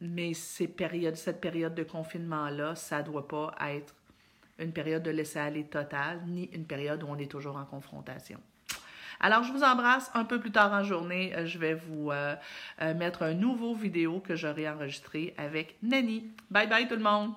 Mais 0.00 0.34
cette 0.34 0.76
période 0.76 1.74
de 1.74 1.84
confinement-là, 1.84 2.74
ça 2.74 2.98
ne 2.98 3.06
doit 3.06 3.28
pas 3.28 3.54
être 3.68 3.94
une 4.58 4.72
période 4.72 5.02
de 5.02 5.10
laisser-aller 5.10 5.64
total, 5.64 6.22
ni 6.26 6.44
une 6.52 6.66
période 6.66 7.02
où 7.04 7.06
on 7.06 7.16
est 7.16 7.30
toujours 7.30 7.56
en 7.56 7.64
confrontation. 7.64 8.40
Alors, 9.22 9.44
je 9.44 9.52
vous 9.52 9.62
embrasse. 9.62 10.10
Un 10.14 10.24
peu 10.24 10.40
plus 10.40 10.50
tard 10.50 10.72
en 10.72 10.82
journée, 10.82 11.32
euh, 11.36 11.46
je 11.46 11.56
vais 11.58 11.74
vous 11.74 12.10
euh, 12.10 12.34
euh, 12.82 12.94
mettre 12.94 13.22
un 13.22 13.34
nouveau 13.34 13.74
vidéo 13.74 14.18
que 14.18 14.34
j'aurai 14.34 14.68
enregistré 14.68 15.32
avec 15.38 15.76
Nani. 15.82 16.24
Bye 16.50 16.68
bye 16.68 16.88
tout 16.88 16.96
le 16.96 17.02
monde! 17.02 17.32